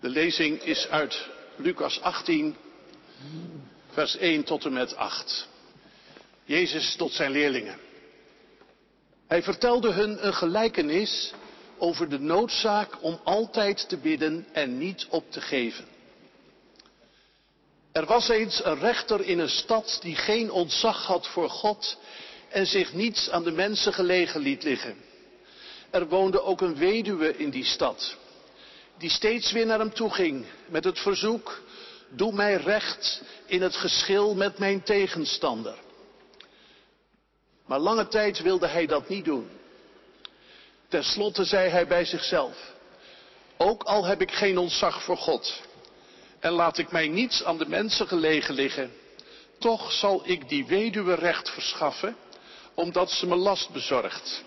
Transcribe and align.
De 0.00 0.08
lezing 0.08 0.62
is 0.62 0.88
uit 0.88 1.28
Lucas 1.56 2.00
18, 2.00 2.56
vers 3.90 4.16
1 4.16 4.44
tot 4.44 4.64
en 4.64 4.72
met 4.72 4.96
8. 4.96 5.48
Jezus 6.44 6.96
tot 6.96 7.12
zijn 7.12 7.30
leerlingen. 7.30 7.78
Hij 9.26 9.42
vertelde 9.42 9.92
hun 9.92 10.26
een 10.26 10.34
gelijkenis 10.34 11.32
over 11.78 12.08
de 12.08 12.18
noodzaak 12.18 13.02
om 13.02 13.20
altijd 13.24 13.88
te 13.88 13.96
bidden 13.96 14.46
en 14.52 14.78
niet 14.78 15.06
op 15.10 15.30
te 15.30 15.40
geven. 15.40 15.84
Er 17.92 18.06
was 18.06 18.28
eens 18.28 18.64
een 18.64 18.78
rechter 18.78 19.20
in 19.20 19.38
een 19.38 19.48
stad 19.48 19.98
die 20.02 20.16
geen 20.16 20.50
ontzag 20.50 21.06
had 21.06 21.26
voor 21.26 21.50
God 21.50 21.98
en 22.48 22.66
zich 22.66 22.92
niets 22.92 23.30
aan 23.30 23.44
de 23.44 23.52
mensen 23.52 23.92
gelegen 23.92 24.40
liet 24.40 24.62
liggen. 24.62 24.96
Er 25.90 26.08
woonde 26.08 26.42
ook 26.42 26.60
een 26.60 26.76
weduwe 26.76 27.36
in 27.36 27.50
die 27.50 27.64
stad, 27.64 28.16
die 29.00 29.10
steeds 29.10 29.52
weer 29.52 29.66
naar 29.66 29.78
hem 29.78 29.92
toe 29.92 30.10
ging 30.10 30.46
met 30.66 30.84
het 30.84 30.98
verzoek, 30.98 31.62
doe 32.08 32.32
mij 32.32 32.54
recht 32.54 33.22
in 33.46 33.62
het 33.62 33.76
geschil 33.76 34.34
met 34.34 34.58
mijn 34.58 34.82
tegenstander. 34.82 35.74
Maar 37.66 37.78
lange 37.78 38.08
tijd 38.08 38.42
wilde 38.42 38.66
hij 38.66 38.86
dat 38.86 39.08
niet 39.08 39.24
doen. 39.24 39.50
Ten 40.88 41.04
slotte 41.04 41.44
zei 41.44 41.68
hij 41.68 41.86
bij 41.86 42.04
zichzelf, 42.04 42.72
ook 43.56 43.82
al 43.82 44.04
heb 44.04 44.20
ik 44.20 44.32
geen 44.32 44.58
ontzag 44.58 45.02
voor 45.02 45.16
God 45.16 45.60
en 46.40 46.52
laat 46.52 46.78
ik 46.78 46.90
mij 46.90 47.08
niets 47.08 47.44
aan 47.44 47.58
de 47.58 47.68
mensen 47.68 48.06
gelegen 48.06 48.54
liggen, 48.54 48.92
toch 49.58 49.92
zal 49.92 50.22
ik 50.24 50.48
die 50.48 50.66
weduwe 50.66 51.14
recht 51.14 51.50
verschaffen, 51.50 52.16
omdat 52.74 53.10
ze 53.10 53.26
me 53.26 53.36
last 53.36 53.70
bezorgt. 53.70 54.44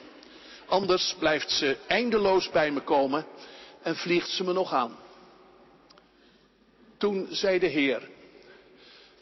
Anders 0.68 1.16
blijft 1.20 1.52
ze 1.52 1.78
eindeloos 1.88 2.50
bij 2.50 2.72
me 2.72 2.82
komen 2.82 3.26
en 3.84 3.96
vliegt 3.96 4.30
ze 4.30 4.44
me 4.44 4.54
nog 4.54 4.74
aan. 4.74 4.98
Toen 6.98 7.28
zei 7.30 7.60
de 7.60 7.68
Heer, 7.68 8.10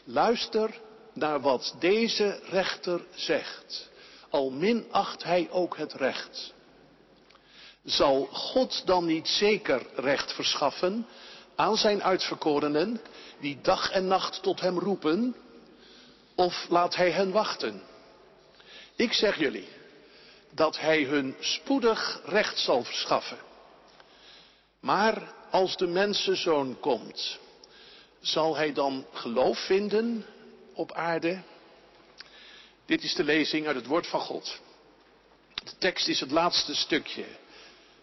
luister 0.03 0.79
naar 1.13 1.41
wat 1.41 1.75
deze 1.79 2.39
rechter 2.49 3.01
zegt, 3.15 3.89
al 4.29 4.49
minacht 4.49 5.23
hij 5.23 5.47
ook 5.51 5.77
het 5.77 5.93
recht. 5.93 6.53
Zal 7.83 8.25
God 8.25 8.85
dan 8.85 9.05
niet 9.05 9.27
zeker 9.27 9.85
recht 9.95 10.33
verschaffen 10.33 11.07
aan 11.55 11.77
zijn 11.77 12.03
uitverkorenen, 12.03 13.01
die 13.39 13.59
dag 13.61 13.91
en 13.91 14.07
nacht 14.07 14.43
tot 14.43 14.59
hem 14.61 14.79
roepen, 14.79 15.35
of 16.35 16.65
laat 16.69 16.95
hij 16.95 17.11
hen 17.11 17.31
wachten? 17.31 17.81
Ik 18.95 19.13
zeg 19.13 19.39
jullie 19.39 19.67
dat 20.51 20.79
hij 20.79 21.03
hun 21.03 21.35
spoedig 21.39 22.21
recht 22.25 22.59
zal 22.59 22.83
verschaffen. 22.83 23.37
Maar 24.81 25.33
als 25.49 25.77
de 25.77 25.87
mensenzoon 25.87 26.79
komt, 26.79 27.39
zal 28.19 28.55
hij 28.55 28.73
dan 28.73 29.05
geloof 29.13 29.65
vinden 29.65 30.25
op 30.73 30.91
aarde? 30.91 31.41
Dit 32.85 33.03
is 33.03 33.15
de 33.15 33.23
lezing 33.23 33.67
uit 33.67 33.75
het 33.75 33.85
woord 33.85 34.07
van 34.07 34.19
God. 34.19 34.59
De 35.63 35.77
tekst 35.77 36.07
is 36.07 36.19
het 36.19 36.31
laatste 36.31 36.75
stukje, 36.75 37.25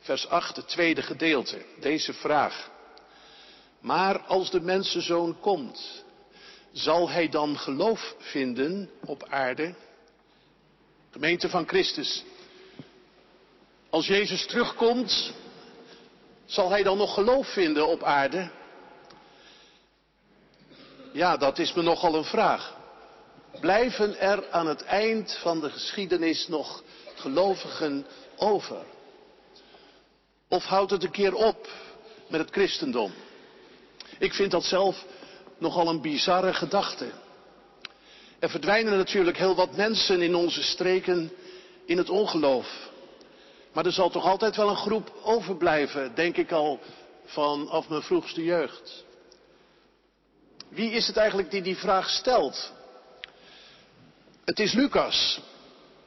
vers 0.00 0.28
8, 0.28 0.56
het 0.56 0.68
tweede 0.68 1.02
gedeelte. 1.02 1.64
Deze 1.80 2.12
vraag. 2.12 2.70
Maar 3.80 4.20
als 4.20 4.50
de 4.50 4.60
mensenzoon 4.60 5.40
komt, 5.40 6.04
zal 6.72 7.10
hij 7.10 7.28
dan 7.28 7.58
geloof 7.58 8.14
vinden 8.18 8.90
op 9.04 9.24
aarde? 9.28 9.74
Gemeente 11.10 11.48
van 11.48 11.68
Christus. 11.68 12.24
Als 13.90 14.06
Jezus 14.06 14.46
terugkomt, 14.46 15.32
zal 16.48 16.70
hij 16.70 16.82
dan 16.82 16.96
nog 16.96 17.14
geloof 17.14 17.52
vinden 17.52 17.86
op 17.86 18.02
aarde? 18.02 18.50
Ja, 21.12 21.36
dat 21.36 21.58
is 21.58 21.72
me 21.72 21.82
nogal 21.82 22.14
een 22.14 22.24
vraag. 22.24 22.76
Blijven 23.60 24.20
er 24.20 24.50
aan 24.50 24.66
het 24.66 24.84
eind 24.84 25.38
van 25.42 25.60
de 25.60 25.70
geschiedenis 25.70 26.48
nog 26.48 26.82
gelovigen 27.14 28.06
over? 28.36 28.82
Of 30.48 30.64
houdt 30.64 30.90
het 30.90 31.02
een 31.02 31.10
keer 31.10 31.34
op 31.34 31.68
met 32.28 32.40
het 32.40 32.50
christendom? 32.50 33.12
Ik 34.18 34.34
vind 34.34 34.50
dat 34.50 34.64
zelf 34.64 35.04
nogal 35.58 35.88
een 35.88 36.00
bizarre 36.00 36.54
gedachte. 36.54 37.10
Er 38.38 38.50
verdwijnen 38.50 38.96
natuurlijk 38.96 39.38
heel 39.38 39.54
wat 39.54 39.76
mensen 39.76 40.22
in 40.22 40.34
onze 40.34 40.62
streken 40.62 41.32
in 41.84 41.98
het 41.98 42.10
ongeloof. 42.10 42.88
Maar 43.78 43.86
er 43.86 43.92
zal 43.92 44.10
toch 44.10 44.24
altijd 44.24 44.56
wel 44.56 44.68
een 44.68 44.76
groep 44.76 45.12
overblijven, 45.22 46.14
denk 46.14 46.36
ik 46.36 46.52
al 46.52 46.80
vanaf 47.24 47.88
mijn 47.88 48.02
vroegste 48.02 48.44
jeugd. 48.44 49.04
Wie 50.68 50.90
is 50.90 51.06
het 51.06 51.16
eigenlijk 51.16 51.50
die 51.50 51.62
die 51.62 51.76
vraag 51.76 52.10
stelt? 52.10 52.72
Het 54.44 54.58
is 54.58 54.72
Lucas. 54.72 55.40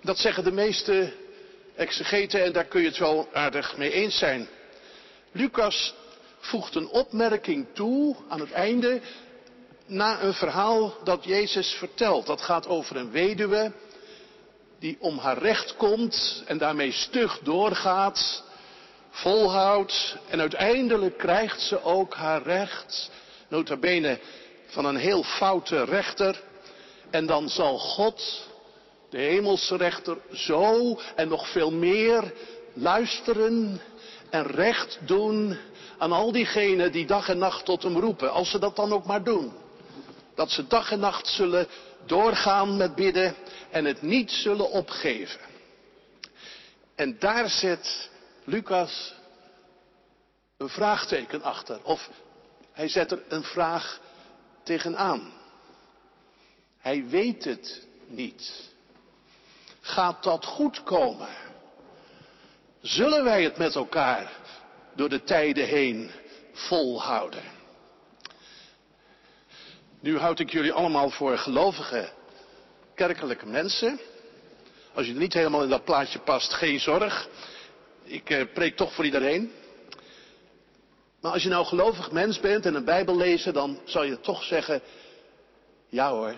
Dat 0.02 0.18
zeggen 0.18 0.44
de 0.44 0.52
meeste 0.52 1.14
exegeten 1.76 2.44
en 2.44 2.52
daar 2.52 2.66
kun 2.66 2.82
je 2.82 2.88
het 2.88 2.98
wel 2.98 3.28
aardig 3.34 3.78
mee 3.78 3.92
eens 3.92 4.18
zijn. 4.18 4.48
Lucas 5.32 5.94
voegt 6.40 6.76
een 6.76 6.90
opmerking 6.90 7.68
toe 7.74 8.16
aan 8.28 8.40
het 8.40 8.52
einde 8.52 9.02
na 9.86 10.22
een 10.22 10.34
verhaal 10.34 10.98
dat 11.03 11.24
Jezus 11.24 11.72
vertelt. 11.72 12.26
Dat 12.26 12.42
gaat 12.42 12.68
over 12.68 12.96
een 12.96 13.12
weduwe 13.12 13.72
die 14.81 14.97
om 15.00 15.18
haar 15.18 15.38
recht 15.38 15.75
komt 15.75 16.44
en 16.46 16.58
daarmee 16.58 16.92
stug 16.92 17.40
doorgaat, 17.40 18.44
volhoudt 19.09 20.18
en 20.30 20.40
uiteindelijk 20.40 21.18
krijgt 21.18 21.62
ze 21.62 21.84
ook 21.84 22.14
haar 22.14 22.42
recht, 22.42 23.12
nota 23.47 23.78
bene 23.78 24.20
van 24.66 24.86
een 24.86 24.96
heel 24.96 25.24
foute 25.24 25.84
rechter. 25.84 26.41
En 27.09 27.25
dan 27.25 27.50
zal 27.50 27.78
God, 27.78 28.47
de 29.09 29.18
hemelse 29.18 29.75
rechter, 29.75 30.18
zo 30.31 31.00
en 31.16 31.28
nog 31.28 31.52
veel 31.52 31.72
meer 31.72 32.34
luisteren 32.74 33.81
en 34.30 34.44
recht 34.44 35.00
doen 35.06 35.58
aan 35.97 36.12
al 36.12 36.31
diegenen 36.31 36.91
die 36.91 37.06
dag 37.06 37.30
en 37.30 37.38
nacht 37.38 37.66
tot 37.66 37.84
hem 37.84 37.97
roepen, 37.97 38.31
als 38.31 38.50
ze 38.50 38.59
dat 38.59 38.75
dan 38.75 38.94
ook 38.94 39.06
maar 39.06 39.24
doen. 39.24 39.52
Dat 40.36 40.52
ze 40.52 40.68
dag 40.68 40.91
en 40.91 41.00
nacht 41.00 41.28
zullen 41.28 41.68
doorgaan 42.06 42.78
met 42.78 42.96
bidden 42.96 43.36
en 43.72 43.86
het 43.86 44.02
niet 44.02 44.32
zullen 44.32 44.70
opgeven. 44.70 45.40
En 46.96 47.20
daar 47.20 47.50
zet 47.50 48.09
Lucas 48.44 49.14
een 50.58 50.70
vraagteken 50.70 51.42
achter. 51.42 51.84
Of 51.84 52.09
hij 52.72 52.88
zet 52.88 53.12
er 53.12 53.24
een 53.28 53.44
vraag 53.44 54.00
tegenaan. 54.64 55.34
Hij 56.78 57.06
weet 57.08 57.44
het 57.44 57.88
niet. 58.08 58.70
Gaat 59.82 60.24
dat 60.24 60.46
goed 60.46 60.84
komen? 60.84 61.30
Zullen 62.82 63.24
wij 63.24 63.44
het 63.44 63.58
met 63.58 63.76
elkaar 63.76 64.32
door 64.96 65.09
de 65.09 65.24
tijden 65.24 65.68
heen 65.68 66.12
volhouden? 66.53 67.44
Nu 70.00 70.18
houd 70.18 70.40
ik 70.40 70.52
jullie 70.52 70.74
allemaal 70.74 71.09
voor 71.09 71.38
gelovige, 71.38 72.12
kerkelijke 72.96 73.46
mensen. 73.46 74.00
Als 74.94 75.06
je 75.06 75.13
er 75.13 75.19
niet 75.19 75.34
helemaal 75.34 75.63
in 75.63 75.69
dat 75.69 75.84
plaatje 75.84 76.19
past, 76.19 76.53
geen 76.53 76.79
zorg. 76.79 77.28
Ik 78.03 78.29
eh, 78.29 78.46
preek 78.53 78.75
toch 78.75 78.94
voor 78.94 79.06
iedereen. 79.06 79.52
Maar 81.22 81.31
als 81.31 81.44
je 81.44 81.50
nou 81.50 81.66
gelovig 81.66 82.12
mens 82.12 82.40
bent 82.40 82.66
en 82.66 82.75
een 82.75 82.85
Bijbel 82.85 83.18
lezen, 83.18 83.53
dan 83.53 83.79
zal 83.85 84.03
je 84.03 84.19
toch 84.19 84.44
zeggen, 84.44 84.81
ja 85.90 86.12
hoor, 86.12 86.35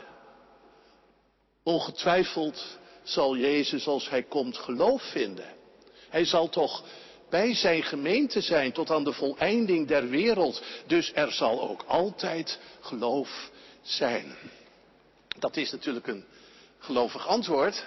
ongetwijfeld 1.63 2.77
zal 3.03 3.37
Jezus 3.37 3.87
als 3.87 4.09
hij 4.09 4.23
komt 4.23 4.57
geloof 4.57 5.01
vinden. 5.11 5.45
Hij 6.09 6.25
zal 6.25 6.49
toch 6.49 6.83
bij 7.29 7.55
zijn 7.55 7.83
gemeente 7.83 8.41
zijn 8.41 8.71
tot 8.71 8.91
aan 8.91 9.03
de 9.03 9.13
voleinding 9.13 9.87
der 9.87 10.09
wereld. 10.09 10.63
Dus 10.87 11.11
er 11.13 11.31
zal 11.31 11.69
ook 11.69 11.83
altijd 11.87 12.59
geloof 12.79 13.51
zijn. 13.81 14.35
Dat 15.39 15.57
is 15.57 15.71
natuurlijk 15.71 16.07
een 16.07 16.25
gelovig 16.83 17.27
antwoord. 17.27 17.85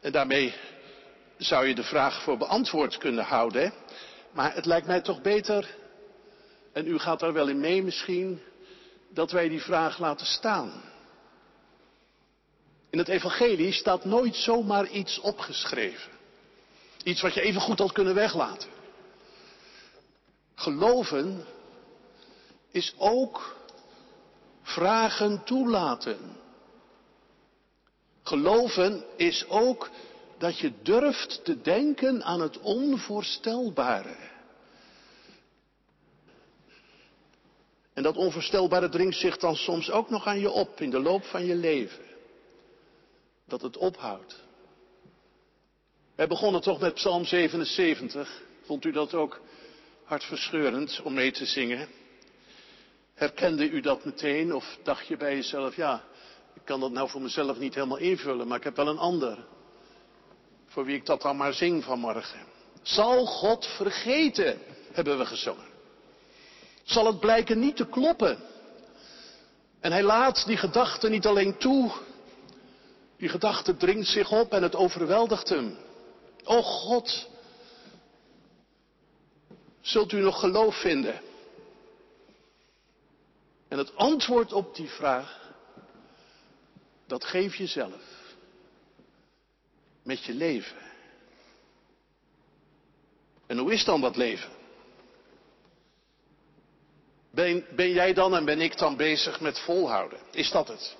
En 0.00 0.12
daarmee 0.12 0.54
zou 1.38 1.66
je 1.66 1.74
de 1.74 1.82
vraag 1.82 2.22
voor 2.22 2.36
beantwoord 2.36 2.98
kunnen 2.98 3.24
houden. 3.24 3.72
Maar 4.32 4.54
het 4.54 4.66
lijkt 4.66 4.86
mij 4.86 5.00
toch 5.00 5.20
beter, 5.20 5.76
en 6.72 6.86
u 6.86 6.98
gaat 6.98 7.20
daar 7.20 7.32
wel 7.32 7.48
in 7.48 7.60
mee 7.60 7.82
misschien, 7.82 8.42
dat 9.08 9.30
wij 9.30 9.48
die 9.48 9.62
vraag 9.62 9.98
laten 9.98 10.26
staan. 10.26 10.82
In 12.90 12.98
het 12.98 13.08
evangelie 13.08 13.72
staat 13.72 14.04
nooit 14.04 14.36
zomaar 14.36 14.88
iets 14.88 15.18
opgeschreven. 15.18 16.12
Iets 17.04 17.20
wat 17.20 17.34
je 17.34 17.40
even 17.40 17.60
goed 17.60 17.78
had 17.78 17.92
kunnen 17.92 18.14
weglaten. 18.14 18.68
Geloven 20.54 21.44
is 22.70 22.94
ook 22.98 23.56
vragen 24.62 25.44
toelaten. 25.44 26.18
Geloven 28.30 29.04
is 29.16 29.48
ook 29.48 29.90
dat 30.38 30.58
je 30.58 30.72
durft 30.82 31.44
te 31.44 31.60
denken 31.60 32.24
aan 32.24 32.40
het 32.40 32.58
onvoorstelbare. 32.58 34.16
dat 37.94 38.16
onvoorstelbare 38.16 38.88
dringt 38.88 39.16
zich 39.16 39.36
dan 39.36 39.56
soms 39.56 39.90
ook 39.90 40.10
nog 40.10 40.26
aan 40.26 40.40
je 40.40 40.50
op 40.50 40.80
in 40.80 40.90
de 40.90 41.00
loop 41.00 41.24
van 41.24 41.46
je 41.46 41.54
leven. 41.54 42.04
Dat 43.46 43.62
het 43.62 43.76
ophoudt. 43.76 44.40
Wij 46.14 46.26
begonnen 46.26 46.60
toch 46.60 46.80
met 46.80 46.94
Psalm 46.94 47.24
77. 47.24 48.42
Vond 48.62 48.84
u 48.84 48.92
dat 48.92 49.14
ook 49.14 49.40
hartverscheurend 50.04 51.00
om 51.04 51.14
mee 51.14 51.32
te 51.32 51.46
zingen? 51.46 51.88
Herkende 53.14 53.70
u 53.70 53.80
dat 53.80 54.04
meteen 54.04 54.54
of 54.54 54.78
dacht 54.82 55.06
je 55.06 55.16
bij 55.16 55.34
jezelf, 55.34 55.76
ja, 55.76 56.04
kan 56.70 56.80
dat 56.80 56.90
nou 56.90 57.08
voor 57.08 57.20
mezelf 57.20 57.58
niet 57.58 57.74
helemaal 57.74 57.98
invullen, 57.98 58.48
maar 58.48 58.58
ik 58.58 58.64
heb 58.64 58.76
wel 58.76 58.88
een 58.88 58.98
ander. 58.98 59.38
Voor 60.66 60.84
wie 60.84 60.96
ik 60.96 61.06
dat 61.06 61.22
dan 61.22 61.36
maar 61.36 61.52
zing 61.52 61.84
vanmorgen. 61.84 62.46
Zal 62.82 63.26
God 63.26 63.66
vergeten, 63.66 64.58
hebben 64.92 65.18
we 65.18 65.26
gezongen. 65.26 65.66
Zal 66.82 67.06
het 67.06 67.20
blijken 67.20 67.58
niet 67.58 67.76
te 67.76 67.86
kloppen. 67.86 68.38
En 69.80 69.92
hij 69.92 70.02
laat 70.02 70.46
die 70.46 70.56
gedachte 70.56 71.08
niet 71.08 71.26
alleen 71.26 71.56
toe. 71.58 71.90
Die 73.16 73.28
gedachte 73.28 73.76
dringt 73.76 74.08
zich 74.08 74.32
op 74.32 74.52
en 74.52 74.62
het 74.62 74.76
overweldigt 74.76 75.48
hem. 75.48 75.78
O 76.44 76.62
God, 76.62 77.28
zult 79.80 80.12
u 80.12 80.20
nog 80.20 80.40
geloof 80.40 80.80
vinden? 80.80 81.20
En 83.68 83.78
het 83.78 83.96
antwoord 83.96 84.52
op 84.52 84.74
die 84.74 84.88
vraag, 84.88 85.39
dat 87.10 87.24
geef 87.24 87.54
je 87.54 87.66
zelf. 87.66 88.02
Met 90.02 90.24
je 90.24 90.34
leven. 90.34 90.76
En 93.46 93.58
hoe 93.58 93.72
is 93.72 93.84
dan 93.84 94.00
dat 94.00 94.16
leven? 94.16 94.50
Ben, 97.30 97.64
ben 97.76 97.90
jij 97.90 98.12
dan 98.12 98.34
en 98.34 98.44
ben 98.44 98.60
ik 98.60 98.78
dan 98.78 98.96
bezig 98.96 99.40
met 99.40 99.58
volhouden? 99.58 100.18
Is 100.30 100.50
dat 100.50 100.68
het? 100.68 100.96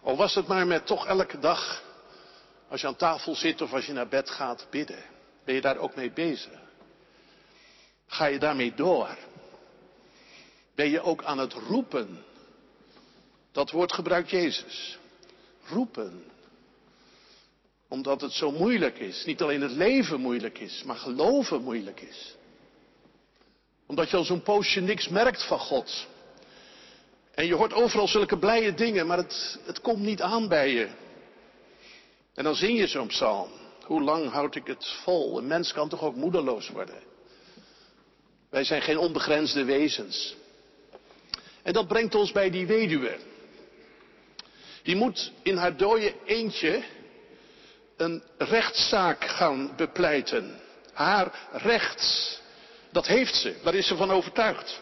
Of 0.00 0.16
was 0.16 0.34
het 0.34 0.46
maar 0.46 0.66
met 0.66 0.86
toch 0.86 1.06
elke 1.06 1.38
dag, 1.38 1.82
als 2.68 2.80
je 2.80 2.86
aan 2.86 2.96
tafel 2.96 3.34
zit 3.34 3.60
of 3.60 3.72
als 3.72 3.86
je 3.86 3.92
naar 3.92 4.08
bed 4.08 4.30
gaat, 4.30 4.66
bidden? 4.70 5.04
Ben 5.44 5.54
je 5.54 5.60
daar 5.60 5.76
ook 5.76 5.94
mee 5.94 6.10
bezig? 6.10 6.60
Ga 8.06 8.26
je 8.26 8.38
daarmee 8.38 8.74
door? 8.74 9.16
Ben 10.74 10.90
je 10.90 11.00
ook 11.00 11.24
aan 11.24 11.38
het 11.38 11.52
roepen? 11.52 12.24
Dat 13.54 13.70
woord 13.70 13.92
gebruikt 13.92 14.30
Jezus. 14.30 14.98
Roepen. 15.66 16.24
Omdat 17.88 18.20
het 18.20 18.32
zo 18.32 18.50
moeilijk 18.50 18.98
is. 18.98 19.24
Niet 19.24 19.42
alleen 19.42 19.60
het 19.60 19.70
leven 19.70 20.20
moeilijk 20.20 20.58
is, 20.58 20.82
maar 20.84 20.96
geloven 20.96 21.62
moeilijk 21.62 22.00
is. 22.00 22.34
Omdat 23.86 24.10
je 24.10 24.16
al 24.16 24.24
zo'n 24.24 24.42
poosje 24.42 24.80
niks 24.80 25.08
merkt 25.08 25.46
van 25.46 25.58
God. 25.58 26.06
En 27.34 27.46
je 27.46 27.54
hoort 27.54 27.72
overal 27.72 28.08
zulke 28.08 28.38
blije 28.38 28.74
dingen, 28.74 29.06
maar 29.06 29.16
het, 29.16 29.58
het 29.64 29.80
komt 29.80 30.00
niet 30.00 30.22
aan 30.22 30.48
bij 30.48 30.72
je. 30.72 30.88
En 32.34 32.44
dan 32.44 32.54
zing 32.54 32.78
je 32.78 32.86
zo'n 32.86 33.06
psalm. 33.06 33.50
Hoe 33.84 34.02
lang 34.02 34.30
houd 34.30 34.54
ik 34.54 34.66
het 34.66 34.86
vol? 34.86 35.38
Een 35.38 35.46
mens 35.46 35.72
kan 35.72 35.88
toch 35.88 36.02
ook 36.02 36.16
moedeloos 36.16 36.68
worden? 36.68 37.02
Wij 38.50 38.64
zijn 38.64 38.82
geen 38.82 38.98
onbegrensde 38.98 39.64
wezens. 39.64 40.36
En 41.62 41.72
dat 41.72 41.88
brengt 41.88 42.14
ons 42.14 42.32
bij 42.32 42.50
die 42.50 42.66
weduwe. 42.66 43.32
Die 44.84 44.96
moet 44.96 45.32
in 45.42 45.56
haar 45.56 45.76
dode 45.76 46.14
eentje 46.24 46.82
een 47.96 48.22
rechtszaak 48.38 49.24
gaan 49.24 49.72
bepleiten. 49.76 50.60
Haar 50.92 51.48
recht, 51.52 52.40
dat 52.92 53.06
heeft 53.06 53.34
ze, 53.34 53.54
daar 53.62 53.74
is 53.74 53.86
ze 53.86 53.96
van 53.96 54.10
overtuigd. 54.10 54.80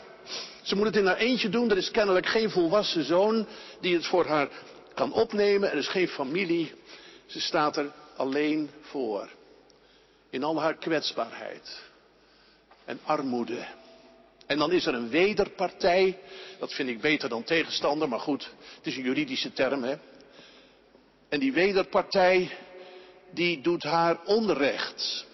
Ze 0.63 0.77
moet 0.77 0.87
het 0.87 0.97
in 0.97 1.07
haar 1.07 1.17
eentje 1.17 1.49
doen, 1.49 1.71
er 1.71 1.77
is 1.77 1.91
kennelijk 1.91 2.27
geen 2.27 2.51
volwassen 2.51 3.05
zoon 3.05 3.47
die 3.81 3.95
het 3.95 4.07
voor 4.07 4.27
haar 4.27 4.49
kan 4.95 5.13
opnemen, 5.13 5.71
er 5.71 5.79
is 5.79 5.89
geen 5.89 6.09
familie. 6.09 6.73
Ze 7.27 7.41
staat 7.41 7.77
er 7.77 7.93
alleen 8.17 8.71
voor. 8.81 9.29
In 10.31 10.45
al 10.45 10.61
haar 10.61 10.75
kwetsbaarheid 10.75 11.83
en 12.85 13.01
armoede. 13.05 13.67
En 14.53 14.59
dan 14.59 14.73
is 14.73 14.87
er 14.87 14.95
een 14.95 15.09
wederpartij. 15.09 16.19
Dat 16.59 16.73
vind 16.73 16.89
ik 16.89 17.01
beter 17.01 17.29
dan 17.29 17.45
tegenstander, 17.45 18.09
maar 18.09 18.21
goed, 18.21 18.51
het 18.77 18.87
is 18.87 18.97
een 18.97 19.03
juridische 19.03 19.53
term, 19.53 19.83
hè. 19.83 19.97
En 21.29 21.41
die 21.41 21.53
wederpartij, 21.53 22.51
die 23.31 23.61
doet 23.61 23.83
haar 23.83 24.19
onrecht. 24.25 25.27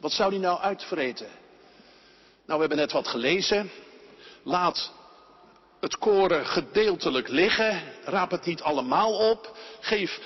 Wat 0.00 0.12
zou 0.12 0.30
die 0.30 0.38
nou 0.38 0.60
uitvreten? 0.60 1.26
Nou, 2.46 2.60
we 2.60 2.66
hebben 2.66 2.76
net 2.76 2.92
wat 2.92 3.08
gelezen. 3.08 3.70
Laat 4.42 4.92
het 5.80 5.98
koren 5.98 6.46
gedeeltelijk 6.46 7.28
liggen. 7.28 7.82
Raap 8.04 8.30
het 8.30 8.44
niet 8.44 8.62
allemaal 8.62 9.30
op. 9.30 9.56
Geef 9.80 10.20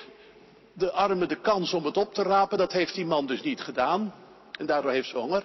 de 0.73 0.93
armen 0.93 1.29
de 1.29 1.41
kans 1.41 1.73
om 1.73 1.85
het 1.85 1.97
op 1.97 2.15
te 2.15 2.23
rapen. 2.23 2.59
Dat 2.59 2.73
heeft 2.73 2.95
die 2.95 3.07
man 3.07 3.27
dus 3.27 3.43
niet 3.43 3.61
gedaan. 3.61 4.15
En 4.59 4.67
daardoor 4.67 4.91
heeft 4.91 5.09
ze 5.09 5.19
honger. 5.19 5.45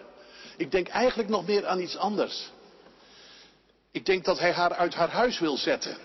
Ik 0.58 0.72
denk 0.72 0.88
eigenlijk 0.88 1.30
nog 1.30 1.48
meer 1.48 1.68
aan 1.68 1.80
iets 1.80 1.98
anders. 1.98 2.52
Ik 3.92 4.06
denk 4.06 4.26
dat 4.26 4.40
hij 4.40 4.52
haar 4.52 4.74
uit 4.74 4.94
haar 4.94 5.10
huis 5.10 5.40
wil 5.40 5.58
zetten. 5.58 5.98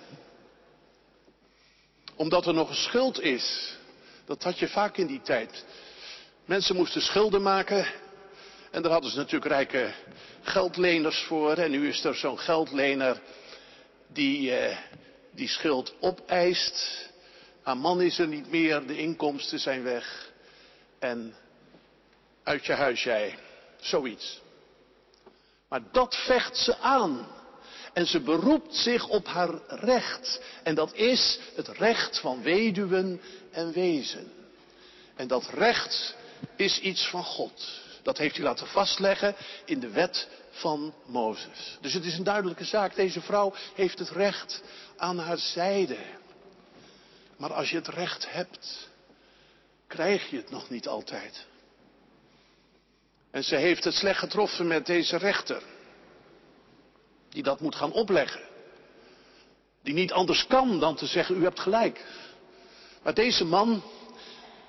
Omdat 2.17 2.47
er 2.47 2.55
nog 2.55 2.69
een 2.69 2.75
schuld 2.75 3.21
is. 3.21 3.77
Dat 4.25 4.43
had 4.43 4.59
je 4.59 4.69
vaak 4.69 4.97
in 4.97 5.07
die 5.07 5.21
tijd. 5.21 5.65
Mensen 6.45 6.77
moesten 6.77 7.03
schulden 7.03 7.43
maken. 7.43 7.87
En 8.71 8.83
daar 8.83 8.93
hadden 8.93 9.11
ze 9.11 9.17
natuurlijk 9.17 9.51
rijke 9.51 9.93
geldleners 10.43 11.23
voor. 11.23 11.53
En 11.57 11.71
nu 11.71 11.89
is 11.89 12.05
er 12.05 12.15
zo'n 12.15 12.39
geldlener 12.39 13.21
die 14.07 14.57
eh, 14.57 14.79
die 15.31 15.49
schuld 15.49 15.95
opeist. 16.01 17.09
Haar 17.63 17.77
man 17.77 18.01
is 18.01 18.19
er 18.19 18.27
niet 18.27 18.51
meer, 18.51 18.87
de 18.87 18.99
inkomsten 18.99 19.59
zijn 19.59 19.83
weg. 19.83 20.33
En 20.99 21.35
uit 22.43 22.67
je 22.67 22.73
huis 22.73 23.03
jij. 23.03 23.39
Zoiets. 23.81 24.41
Maar 25.69 25.83
dat 25.93 26.17
vecht 26.17 26.57
ze 26.57 26.79
aan. 26.79 27.27
En 27.94 28.06
ze 28.06 28.20
beroept 28.20 28.76
zich 28.76 29.08
op 29.08 29.26
haar 29.26 29.61
recht. 29.67 30.41
En 30.62 30.75
dat 30.75 30.94
is 30.94 31.38
het 31.55 31.69
recht 31.69 32.19
van 32.19 32.43
weduwen 32.43 33.20
en 33.50 33.73
wezen. 33.73 34.32
En 35.17 35.29
dat 35.29 35.46
recht 35.46 36.17
is 36.56 36.81
iets 36.81 37.08
van 37.08 37.25
God. 37.25 37.82
Dat 38.02 38.19
heeft 38.19 38.37
hij 38.37 38.44
laten 38.44 38.67
vastleggen 38.67 39.35
in 39.64 39.81
de 39.81 39.91
wet 39.91 40.29
van 40.50 40.94
Mozes. 41.06 41.79
Dus 41.81 41.93
het 41.93 42.05
is 42.05 42.19
een 42.19 42.25
duidelijke 42.25 42.65
zaak. 42.65 42.94
Deze 42.94 43.20
vrouw 43.20 43.55
heeft 43.74 43.98
het 43.98 44.10
recht 44.10 44.63
aan 44.96 45.19
haar 45.19 45.39
zijde. 45.39 45.98
Maar 47.36 47.53
als 47.53 47.70
je 47.70 47.77
het 47.77 47.89
recht 47.89 48.32
hebt, 48.32 48.89
krijg 49.86 50.31
je 50.31 50.36
het 50.36 50.51
nog 50.51 50.70
niet 50.70 50.89
altijd. 50.89 51.46
En 53.31 53.44
ze 53.44 53.56
heeft 53.56 53.84
het 53.84 53.94
slecht 53.94 54.19
getroffen 54.19 54.67
met 54.67 54.86
deze 54.86 55.17
rechter 55.17 55.63
die 57.34 57.43
dat 57.43 57.60
moet 57.60 57.74
gaan 57.74 57.93
opleggen. 57.93 58.41
Die 59.82 59.94
niet 59.94 60.12
anders 60.12 60.46
kan 60.46 60.81
dan 60.81 60.96
te 60.96 61.06
zeggen, 61.06 61.36
u 61.36 61.43
hebt 61.43 61.60
gelijk. 61.60 62.05
Maar 63.03 63.14
deze 63.14 63.44
man 63.44 63.82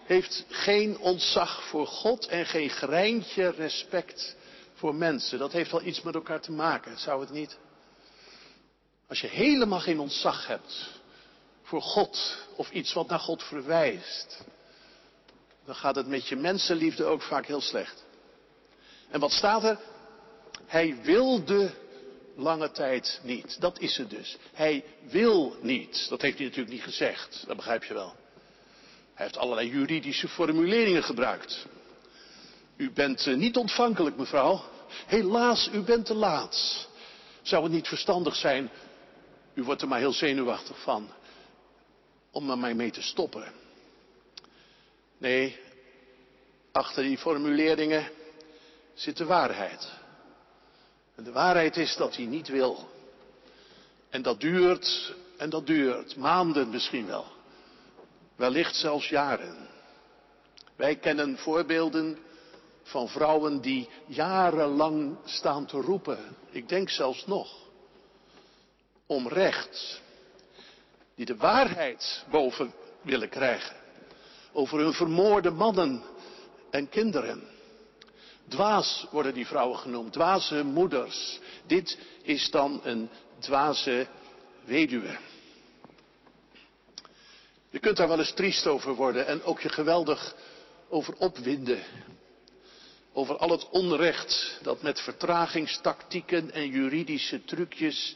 heeft 0.03 0.45
geen 0.50 0.98
ontzag 0.98 1.63
voor 1.67 1.88
God 1.88 2.27
en 2.27 2.45
geen 2.45 2.69
greintje 2.69 3.50
respect 3.50 4.36
voor 4.74 4.95
mensen. 4.95 5.39
Dat 5.39 5.51
heeft 5.51 5.72
wel 5.72 5.84
iets 5.84 6.01
met 6.01 6.15
elkaar 6.15 6.41
te 6.41 6.51
maken, 6.51 7.00
zou 7.00 7.22
het 7.22 7.29
niet? 7.29 7.57
Als 9.07 9.22
je 9.22 9.27
helemaal 9.27 9.79
geen 9.79 10.00
ontzag 10.00 10.48
hebt 10.48 10.89
voor 11.63 11.81
God 11.81 12.38
of 12.55 12.72
iets 12.72 12.93
wat 12.93 13.07
naar 13.07 13.19
God 13.19 13.43
verwijst, 13.43 14.43
dan 15.65 15.75
gaat 15.75 15.95
het 15.95 16.07
met 16.07 16.27
je 16.27 16.36
mensenliefde 16.36 17.03
ook 17.03 17.22
vaak 17.22 17.45
heel 17.45 17.62
slecht. 17.62 18.05
En 19.10 19.19
wat 19.19 19.31
staat 19.31 19.63
er? 19.63 19.79
Hij 20.65 20.98
wilde 21.01 21.72
lange 22.36 22.72
tijd 22.72 23.20
niet. 23.24 23.62
Dat 23.62 23.80
is 23.80 23.98
het 23.98 24.10
dus. 24.10 24.38
Hij 24.54 24.84
wil 25.01 25.58
niet. 25.62 26.10
Dat 26.10 26.22
heeft 26.22 26.38
hij 26.38 26.46
natuurlijk 26.46 26.74
niet 26.74 26.84
gezegd. 26.84 27.44
Dat 27.48 27.56
begrijp 27.56 27.84
je 27.84 27.94
wel. 27.94 28.15
Hij 29.13 29.25
heeft 29.25 29.38
allerlei 29.38 29.70
juridische 29.70 30.27
formuleringen 30.27 31.04
gebruikt. 31.04 31.65
U 32.77 32.92
bent 32.92 33.27
eh, 33.27 33.36
niet 33.36 33.58
ontvankelijk, 33.58 34.18
mevrouw. 34.18 34.63
Helaas, 35.06 35.70
u 35.74 35.82
bent 35.82 36.06
te 36.06 36.13
laat. 36.13 36.88
Zou 37.42 37.63
het 37.63 37.72
niet 37.72 37.88
verstandig 37.88 38.36
zijn, 38.36 38.70
u 39.54 39.63
wordt 39.63 39.82
er 39.82 39.88
maar 39.88 40.00
heel 40.00 40.13
zenuwachtig 40.13 40.82
van, 40.82 41.10
om 42.32 42.50
er 42.50 42.58
mij 42.58 42.74
mee 42.74 42.92
te 42.92 43.01
stoppen? 43.01 43.54
Nee, 45.18 45.60
achter 46.72 47.04
die 47.04 47.18
formuleringen 47.18 48.12
zit 48.94 49.18
de 49.18 49.25
waarheid. 49.25 49.92
En 51.15 51.24
de 51.24 51.31
waarheid 51.31 51.77
is 51.77 51.95
dat 51.95 52.15
hij 52.15 52.25
niet 52.25 52.48
wil. 52.48 52.89
En 54.10 54.22
dat 54.22 54.39
duurt 54.39 55.13
en 55.38 55.50
dat 55.50 55.67
duurt, 55.67 56.15
maanden 56.15 56.69
misschien 56.69 57.05
wel. 57.05 57.25
Wellicht 58.36 58.75
zelfs 58.75 59.10
jaren. 59.10 59.67
Wij 60.75 60.95
kennen 60.95 61.38
voorbeelden 61.38 62.17
van 62.84 63.07
vrouwen 63.10 63.62
die 63.62 63.89
jarenlang 64.05 65.17
staan 65.25 65.65
te 65.65 65.77
roepen. 65.77 66.36
Ik 66.50 66.69
denk 66.69 66.89
zelfs 66.89 67.25
nog. 67.25 67.63
om 69.07 69.27
recht. 69.27 70.01
Die 71.15 71.25
de 71.25 71.36
waarheid 71.36 72.25
boven 72.29 72.74
willen 73.01 73.29
krijgen. 73.29 73.75
Over 74.51 74.79
hun 74.79 74.93
vermoorde 74.93 75.51
mannen 75.51 76.03
en 76.69 76.89
kinderen. 76.89 77.55
Dwaas 78.48 79.08
worden 79.12 79.34
die 79.34 79.48
vrouwen 79.48 79.78
genoemd, 79.78 80.14
dwaze 80.14 80.64
moeders. 80.64 81.40
Dit 81.66 81.98
is 82.22 82.50
dan 82.50 82.80
een 82.84 83.10
dwaze 83.40 84.08
weduwe. 84.64 85.18
Je 87.70 87.80
kunt 87.80 87.98
daar 87.98 88.08
wel 88.08 88.20
eens 88.20 88.34
triest 88.34 88.68
over 88.68 88.94
worden 88.94 89.28
en 89.28 89.44
ook 89.44 89.62
je 89.62 89.70
geweldig 89.70 90.36
over 90.90 91.16
opwinden. 91.18 91.84
Over 93.14 93.38
al 93.38 93.50
het 93.50 93.70
onrecht 93.70 94.60
dat 94.62 94.82
met 94.82 95.02
vertragingstactieken 95.02 96.52
en 96.52 96.70
juridische 96.70 97.46
trucjes 97.46 98.16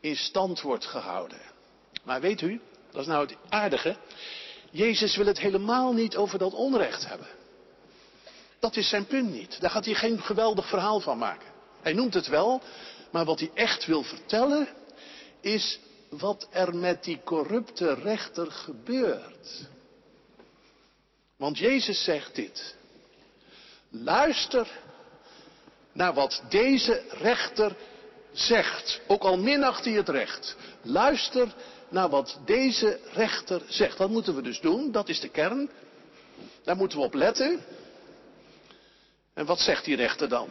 in 0.00 0.16
stand 0.16 0.60
wordt 0.60 0.86
gehouden. 0.86 1.40
Maar 2.02 2.20
weet 2.20 2.40
u, 2.40 2.60
dat 2.90 3.00
is 3.00 3.06
nou 3.06 3.26
het 3.26 3.36
aardige. 3.48 3.96
Jezus 4.70 5.16
wil 5.16 5.26
het 5.26 5.38
helemaal 5.38 5.92
niet 5.92 6.16
over 6.16 6.38
dat 6.38 6.52
onrecht 6.52 7.06
hebben. 7.06 7.26
Dat 8.64 8.76
is 8.76 8.88
zijn 8.88 9.06
punt 9.06 9.30
niet. 9.30 9.60
Daar 9.60 9.70
gaat 9.70 9.84
hij 9.84 9.94
geen 9.94 10.22
geweldig 10.22 10.68
verhaal 10.68 11.00
van 11.00 11.18
maken. 11.18 11.48
Hij 11.82 11.92
noemt 11.92 12.14
het 12.14 12.26
wel, 12.26 12.62
maar 13.10 13.24
wat 13.24 13.38
hij 13.40 13.50
echt 13.54 13.86
wil 13.86 14.02
vertellen 14.02 14.68
is 15.40 15.78
wat 16.08 16.48
er 16.50 16.76
met 16.76 17.04
die 17.04 17.20
corrupte 17.24 17.94
rechter 17.94 18.50
gebeurt. 18.50 19.68
Want 21.36 21.58
Jezus 21.58 22.04
zegt 22.04 22.34
dit. 22.34 22.76
Luister 23.90 24.68
naar 25.92 26.14
wat 26.14 26.42
deze 26.48 27.02
rechter 27.08 27.76
zegt. 28.32 29.00
Ook 29.06 29.22
al 29.22 29.38
minacht 29.38 29.84
hij 29.84 29.94
het 29.94 30.08
recht. 30.08 30.56
Luister 30.82 31.54
naar 31.88 32.08
wat 32.08 32.38
deze 32.44 33.00
rechter 33.12 33.62
zegt. 33.68 33.98
Wat 33.98 34.10
moeten 34.10 34.34
we 34.34 34.42
dus 34.42 34.60
doen? 34.60 34.92
Dat 34.92 35.08
is 35.08 35.20
de 35.20 35.28
kern. 35.28 35.70
Daar 36.62 36.76
moeten 36.76 36.98
we 36.98 37.04
op 37.04 37.14
letten. 37.14 37.60
En 39.34 39.46
wat 39.46 39.60
zegt 39.60 39.84
die 39.84 39.96
rechter 39.96 40.28
dan? 40.28 40.48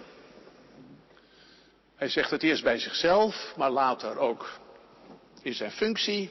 Hij 1.95 2.09
zegt 2.09 2.31
het 2.31 2.43
eerst 2.43 2.63
bij 2.63 2.79
zichzelf, 2.79 3.53
maar 3.57 3.71
later 3.71 4.17
ook 4.17 4.59
in 5.41 5.53
zijn 5.53 5.71
functie. 5.71 6.29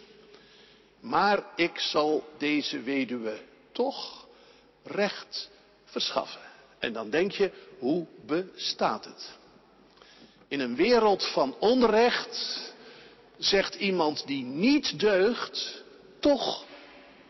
Maar 1.00 1.44
ik 1.56 1.78
zal 1.78 2.28
deze 2.38 2.82
weduwe 2.82 3.40
toch 3.72 4.26
recht 4.82 5.50
verschaffen. 5.84 6.40
En 6.78 6.92
dan 6.92 7.10
denk 7.10 7.32
je, 7.32 7.52
hoe 7.78 8.06
bestaat 8.26 9.04
het? 9.04 9.38
In 10.48 10.60
een 10.60 10.76
wereld 10.76 11.26
van 11.26 11.56
onrecht 11.58 12.72
zegt 13.38 13.74
iemand 13.74 14.26
die 14.26 14.44
niet 14.44 15.00
deugt 15.00 15.82
toch 16.18 16.64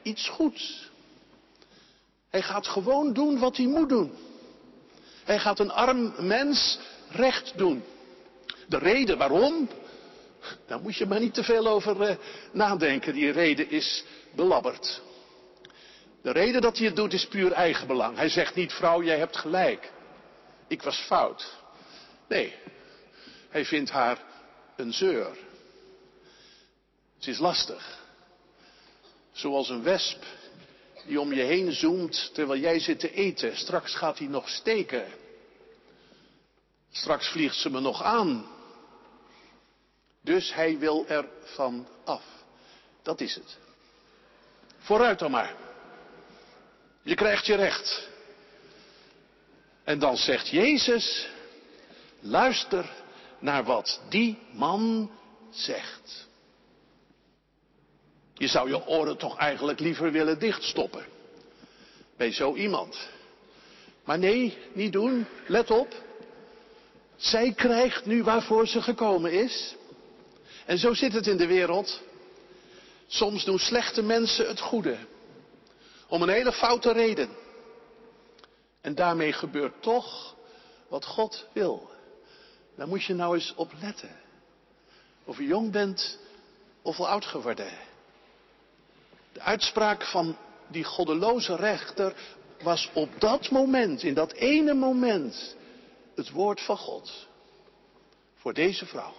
iets 0.03 0.29
goeds. 0.29 0.91
Hij 2.31 2.43
gaat 2.43 2.67
gewoon 2.67 3.13
doen 3.13 3.39
wat 3.39 3.57
hij 3.57 3.67
moet 3.67 3.89
doen. 3.89 4.13
Hij 5.25 5.39
gaat 5.39 5.59
een 5.59 5.71
arm 5.71 6.15
mens 6.19 6.79
recht 7.11 7.53
doen. 7.57 7.85
De 8.69 8.79
reden 8.79 9.19
waarom, 9.19 9.69
daar 10.67 10.81
moet 10.81 10.97
je 10.97 11.07
maar 11.07 11.21
niet 11.21 11.35
te 11.35 11.45
veel 11.45 11.67
over 11.67 12.11
uh, 12.11 12.17
nadenken. 12.53 13.15
Die 13.15 13.31
reden 13.31 13.71
is 13.71 14.05
belabberd. 14.35 15.03
De 16.23 16.31
reden 16.31 16.61
dat 16.61 16.77
hij 16.77 16.87
het 16.87 16.97
doet 16.97 17.13
is 17.13 17.27
puur 17.27 17.53
eigenbelang. 17.53 18.17
Hij 18.17 18.29
zegt 18.29 18.55
niet, 18.55 18.73
vrouw, 18.73 19.03
jij 19.03 19.19
hebt 19.19 19.37
gelijk. 19.37 19.93
Ik 20.69 20.83
was 20.83 20.97
fout. 20.97 21.57
Nee, 22.29 22.55
hij 23.49 23.65
vindt 23.65 23.91
haar 23.91 24.19
een 24.77 24.93
zeur. 24.93 25.37
Ze 27.19 27.31
is 27.31 27.39
lastig. 27.39 28.01
Zoals 29.33 29.69
een 29.69 29.83
wesp 29.83 30.25
die 31.07 31.21
om 31.21 31.33
je 31.33 31.43
heen 31.43 31.73
zoemt 31.73 32.31
terwijl 32.35 32.61
jij 32.61 32.79
zit 32.81 33.01
te 33.01 33.13
eten. 33.13 33.57
Straks 33.57 33.95
gaat 33.95 34.19
hij 34.19 34.27
nog 34.27 34.49
steken. 34.49 35.07
Straks 36.91 37.29
vliegt 37.29 37.57
ze 37.57 37.71
me 37.71 37.81
nog 37.81 38.03
aan. 38.03 38.47
Dus 40.23 40.55
hij 40.55 40.79
wil 40.79 41.07
er 41.09 41.29
van 41.43 41.89
af. 42.05 42.25
Dat 43.03 43.21
is 43.21 43.35
het. 43.35 43.59
Vooruit 44.79 45.19
dan 45.19 45.31
maar. 45.31 45.57
Je 47.03 47.15
krijgt 47.15 47.47
je 47.47 47.55
recht. 47.55 48.09
En 49.85 49.99
dan 49.99 50.17
zegt 50.17 50.49
Jezus, 50.49 51.29
luister 52.21 52.91
naar 53.39 53.65
wat 53.65 54.01
die 54.09 54.39
man 54.53 55.11
zegt. 55.51 56.29
Je 58.43 58.49
zou 58.49 58.69
je 58.69 58.87
oren 58.87 59.17
toch 59.17 59.37
eigenlijk 59.37 59.81
liever 59.81 60.13
willen 60.13 60.39
dichtstoppen. 60.39 61.05
Bij 62.17 62.33
zo 62.33 62.55
iemand. 62.55 63.09
Maar 64.05 64.19
nee, 64.19 64.59
niet 64.73 64.93
doen. 64.93 65.27
Let 65.47 65.71
op. 65.71 65.95
Zij 67.17 67.53
krijgt 67.53 68.07
nu 68.07 68.23
waarvoor 68.23 68.69
ze 68.69 68.83
gekomen 68.83 69.33
is. 69.33 69.75
En 70.67 70.79
zo 70.79 70.95
zit 70.95 71.13
het 71.13 71.27
in 71.27 71.37
de 71.37 71.47
wereld. 71.47 72.01
Soms 73.07 73.45
doen 73.45 73.59
slechte 73.59 74.03
mensen 74.03 74.49
het 74.49 74.61
goede. 74.61 74.97
Om 76.09 76.23
een 76.23 76.29
hele 76.29 76.53
foute 76.53 76.93
reden. 76.93 77.29
En 78.81 78.95
daarmee 78.95 79.33
gebeurt 79.33 79.83
toch 79.83 80.37
wat 80.89 81.05
God 81.05 81.47
wil. 81.53 81.91
Daar 82.77 82.89
moet 82.89 83.05
je 83.05 83.15
nou 83.15 83.35
eens 83.35 83.55
op 83.57 83.73
letten. 83.81 84.21
Of 85.25 85.39
je 85.39 85.47
jong 85.47 85.71
bent 85.71 86.19
of 86.83 86.99
al 86.99 87.09
oud 87.09 87.25
geworden. 87.25 87.91
De 89.33 89.41
uitspraak 89.41 90.05
van 90.05 90.37
die 90.69 90.85
goddeloze 90.85 91.57
rechter 91.57 92.15
was 92.63 92.91
op 92.93 93.21
dat 93.21 93.51
moment, 93.51 94.03
in 94.03 94.15
dat 94.15 94.33
ene 94.33 94.75
moment, 94.75 95.57
het 96.15 96.31
woord 96.31 96.61
van 96.61 96.77
God. 96.77 97.29
Voor 98.37 98.53
deze 98.55 98.87
vrouw. 98.87 99.15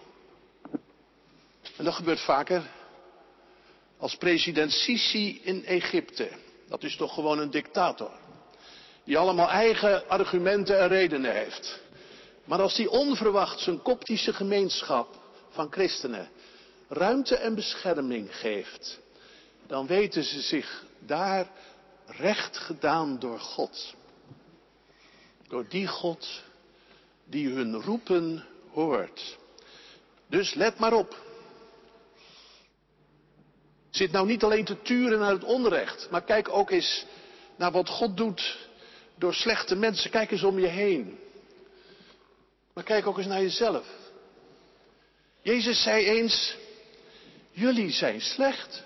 En 1.77 1.83
dat 1.83 1.93
gebeurt 1.93 2.19
vaker. 2.19 2.71
Als 3.97 4.15
president 4.15 4.71
Sisi 4.71 5.41
in 5.43 5.65
Egypte. 5.65 6.29
Dat 6.67 6.83
is 6.83 6.95
toch 6.95 7.13
gewoon 7.13 7.39
een 7.39 7.51
dictator. 7.51 8.11
Die 9.03 9.17
allemaal 9.17 9.49
eigen 9.49 10.09
argumenten 10.09 10.79
en 10.79 10.87
redenen 10.87 11.31
heeft. 11.31 11.81
Maar 12.45 12.61
als 12.61 12.75
die 12.75 12.89
onverwacht 12.89 13.59
zijn 13.59 13.81
koptische 13.81 14.33
gemeenschap 14.33 15.07
van 15.49 15.71
christenen 15.71 16.29
ruimte 16.87 17.35
en 17.35 17.55
bescherming 17.55 18.35
geeft, 18.35 18.99
dan 19.67 19.87
weten 19.87 20.23
ze 20.23 20.41
zich 20.41 20.85
daar 20.99 21.47
recht 22.05 22.57
gedaan 22.57 23.19
door 23.19 23.39
God. 23.39 23.95
Door 25.47 25.65
die 25.69 25.87
God 25.87 26.43
die 27.25 27.49
hun 27.49 27.81
roepen 27.81 28.45
hoort. 28.71 29.37
Dus 30.27 30.53
let 30.53 30.79
maar 30.79 30.93
op. 30.93 31.21
Zit 33.89 34.11
nou 34.11 34.27
niet 34.27 34.43
alleen 34.43 34.65
te 34.65 34.81
turen 34.81 35.19
naar 35.19 35.31
het 35.31 35.43
onrecht, 35.43 36.07
maar 36.09 36.23
kijk 36.23 36.49
ook 36.49 36.71
eens 36.71 37.05
naar 37.55 37.71
wat 37.71 37.89
God 37.89 38.17
doet 38.17 38.57
door 39.15 39.33
slechte 39.33 39.75
mensen. 39.75 40.11
Kijk 40.11 40.31
eens 40.31 40.43
om 40.43 40.59
je 40.59 40.67
heen. 40.67 41.19
Maar 42.73 42.83
kijk 42.83 43.07
ook 43.07 43.17
eens 43.17 43.27
naar 43.27 43.41
jezelf. 43.41 43.85
Jezus 45.41 45.83
zei 45.83 46.05
eens, 46.05 46.55
jullie 47.51 47.91
zijn 47.91 48.21
slecht. 48.21 48.83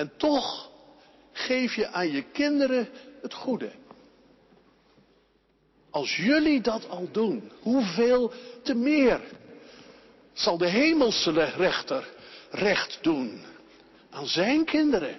En 0.00 0.12
toch 0.16 0.70
geef 1.32 1.74
je 1.74 1.88
aan 1.88 2.10
je 2.10 2.22
kinderen 2.22 2.88
het 3.22 3.34
goede. 3.34 3.70
Als 5.90 6.16
jullie 6.16 6.60
dat 6.60 6.88
al 6.88 7.08
doen, 7.10 7.52
hoeveel 7.60 8.32
te 8.62 8.74
meer 8.74 9.20
zal 10.32 10.58
de 10.58 10.68
hemelse 10.68 11.30
rechter 11.30 12.08
recht 12.50 12.98
doen 13.02 13.42
aan 14.10 14.26
zijn 14.26 14.64
kinderen, 14.64 15.18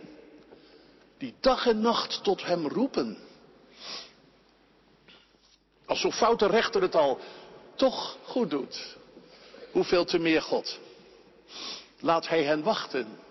die 1.18 1.34
dag 1.40 1.68
en 1.68 1.82
nacht 1.82 2.24
tot 2.24 2.46
hem 2.46 2.68
roepen. 2.68 3.18
Als 5.86 6.00
zo'n 6.00 6.14
foute 6.14 6.48
rechter 6.48 6.82
het 6.82 6.96
al 6.96 7.20
toch 7.76 8.18
goed 8.24 8.50
doet, 8.50 8.98
hoeveel 9.72 10.06
te 10.06 10.18
meer 10.20 10.42
God. 10.42 10.80
Laat 12.00 12.28
hij 12.28 12.44
hen 12.44 12.64
wachten. 12.64 13.30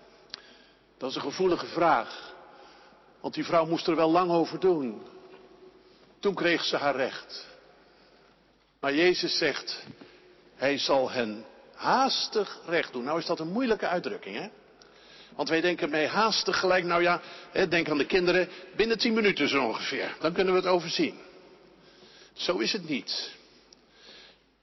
Dat 1.01 1.09
is 1.09 1.15
een 1.15 1.21
gevoelige 1.21 1.65
vraag, 1.65 2.33
want 3.21 3.33
die 3.33 3.45
vrouw 3.45 3.65
moest 3.65 3.87
er 3.87 3.95
wel 3.95 4.11
lang 4.11 4.31
over 4.31 4.59
doen. 4.59 5.01
Toen 6.19 6.33
kreeg 6.33 6.63
ze 6.63 6.77
haar 6.77 6.95
recht. 6.95 7.47
Maar 8.79 8.95
Jezus 8.95 9.37
zegt, 9.37 9.85
hij 10.55 10.77
zal 10.77 11.11
hen 11.11 11.45
haastig 11.73 12.59
recht 12.65 12.93
doen. 12.93 13.03
Nou 13.03 13.19
is 13.19 13.25
dat 13.25 13.39
een 13.39 13.51
moeilijke 13.51 13.87
uitdrukking, 13.87 14.35
hè? 14.35 14.49
Want 15.35 15.49
wij 15.49 15.61
denken 15.61 15.89
bij 15.89 16.07
haastig 16.07 16.59
gelijk, 16.59 16.83
nou 16.83 17.01
ja, 17.01 17.21
denk 17.69 17.89
aan 17.89 17.97
de 17.97 18.05
kinderen, 18.05 18.49
binnen 18.75 18.97
tien 18.97 19.13
minuten 19.13 19.49
zo 19.49 19.65
ongeveer. 19.65 20.15
Dan 20.19 20.33
kunnen 20.33 20.53
we 20.53 20.59
het 20.59 20.69
overzien. 20.69 21.19
Zo 22.33 22.57
is 22.57 22.73
het 22.73 22.89
niet. 22.89 23.35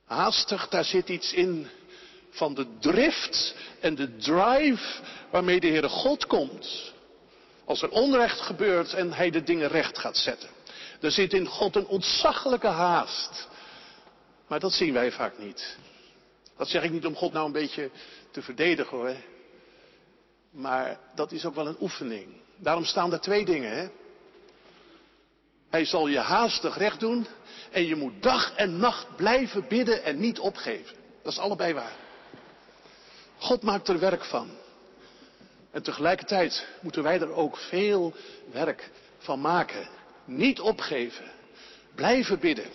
Haastig, 0.04 0.68
daar 0.68 0.84
zit 0.84 1.08
iets 1.08 1.32
in 1.32 1.68
van 2.38 2.54
de 2.54 2.66
drift 2.78 3.54
en 3.80 3.94
de 3.94 4.16
drive 4.16 5.02
waarmee 5.30 5.60
de 5.60 5.66
Heere 5.66 5.88
God 5.88 6.26
komt. 6.26 6.92
Als 7.64 7.82
er 7.82 7.90
onrecht 7.90 8.40
gebeurt 8.40 8.94
en 8.94 9.12
hij 9.12 9.30
de 9.30 9.42
dingen 9.42 9.68
recht 9.68 9.98
gaat 9.98 10.16
zetten. 10.16 10.48
Er 11.00 11.10
zit 11.10 11.32
in 11.32 11.46
God 11.46 11.76
een 11.76 11.86
ontzaglijke 11.86 12.66
haast. 12.66 13.48
Maar 14.46 14.60
dat 14.60 14.72
zien 14.72 14.92
wij 14.92 15.12
vaak 15.12 15.38
niet. 15.38 15.76
Dat 16.56 16.68
zeg 16.68 16.82
ik 16.82 16.90
niet 16.90 17.06
om 17.06 17.14
God 17.14 17.32
nou 17.32 17.46
een 17.46 17.52
beetje 17.52 17.90
te 18.30 18.42
verdedigen 18.42 18.96
hoor. 18.96 19.16
Maar 20.50 20.98
dat 21.14 21.32
is 21.32 21.44
ook 21.44 21.54
wel 21.54 21.66
een 21.66 21.80
oefening. 21.80 22.26
Daarom 22.56 22.84
staan 22.84 23.12
er 23.12 23.20
twee 23.20 23.44
dingen. 23.44 23.76
Hè? 23.76 23.88
Hij 25.70 25.84
zal 25.84 26.06
je 26.06 26.18
haastig 26.18 26.78
recht 26.78 27.00
doen 27.00 27.26
en 27.70 27.86
je 27.86 27.96
moet 27.96 28.22
dag 28.22 28.54
en 28.54 28.76
nacht 28.76 29.16
blijven 29.16 29.68
bidden 29.68 30.04
en 30.04 30.20
niet 30.20 30.38
opgeven. 30.38 30.96
Dat 31.22 31.32
is 31.32 31.38
allebei 31.38 31.74
waar. 31.74 32.06
God 33.38 33.62
maakt 33.62 33.88
er 33.88 33.98
werk 33.98 34.24
van. 34.24 34.50
En 35.70 35.82
tegelijkertijd 35.82 36.66
moeten 36.80 37.02
wij 37.02 37.20
er 37.20 37.32
ook 37.32 37.56
veel 37.56 38.14
werk 38.52 38.90
van 39.18 39.40
maken. 39.40 39.88
Niet 40.24 40.60
opgeven. 40.60 41.24
Blijven 41.94 42.38
bidden. 42.38 42.70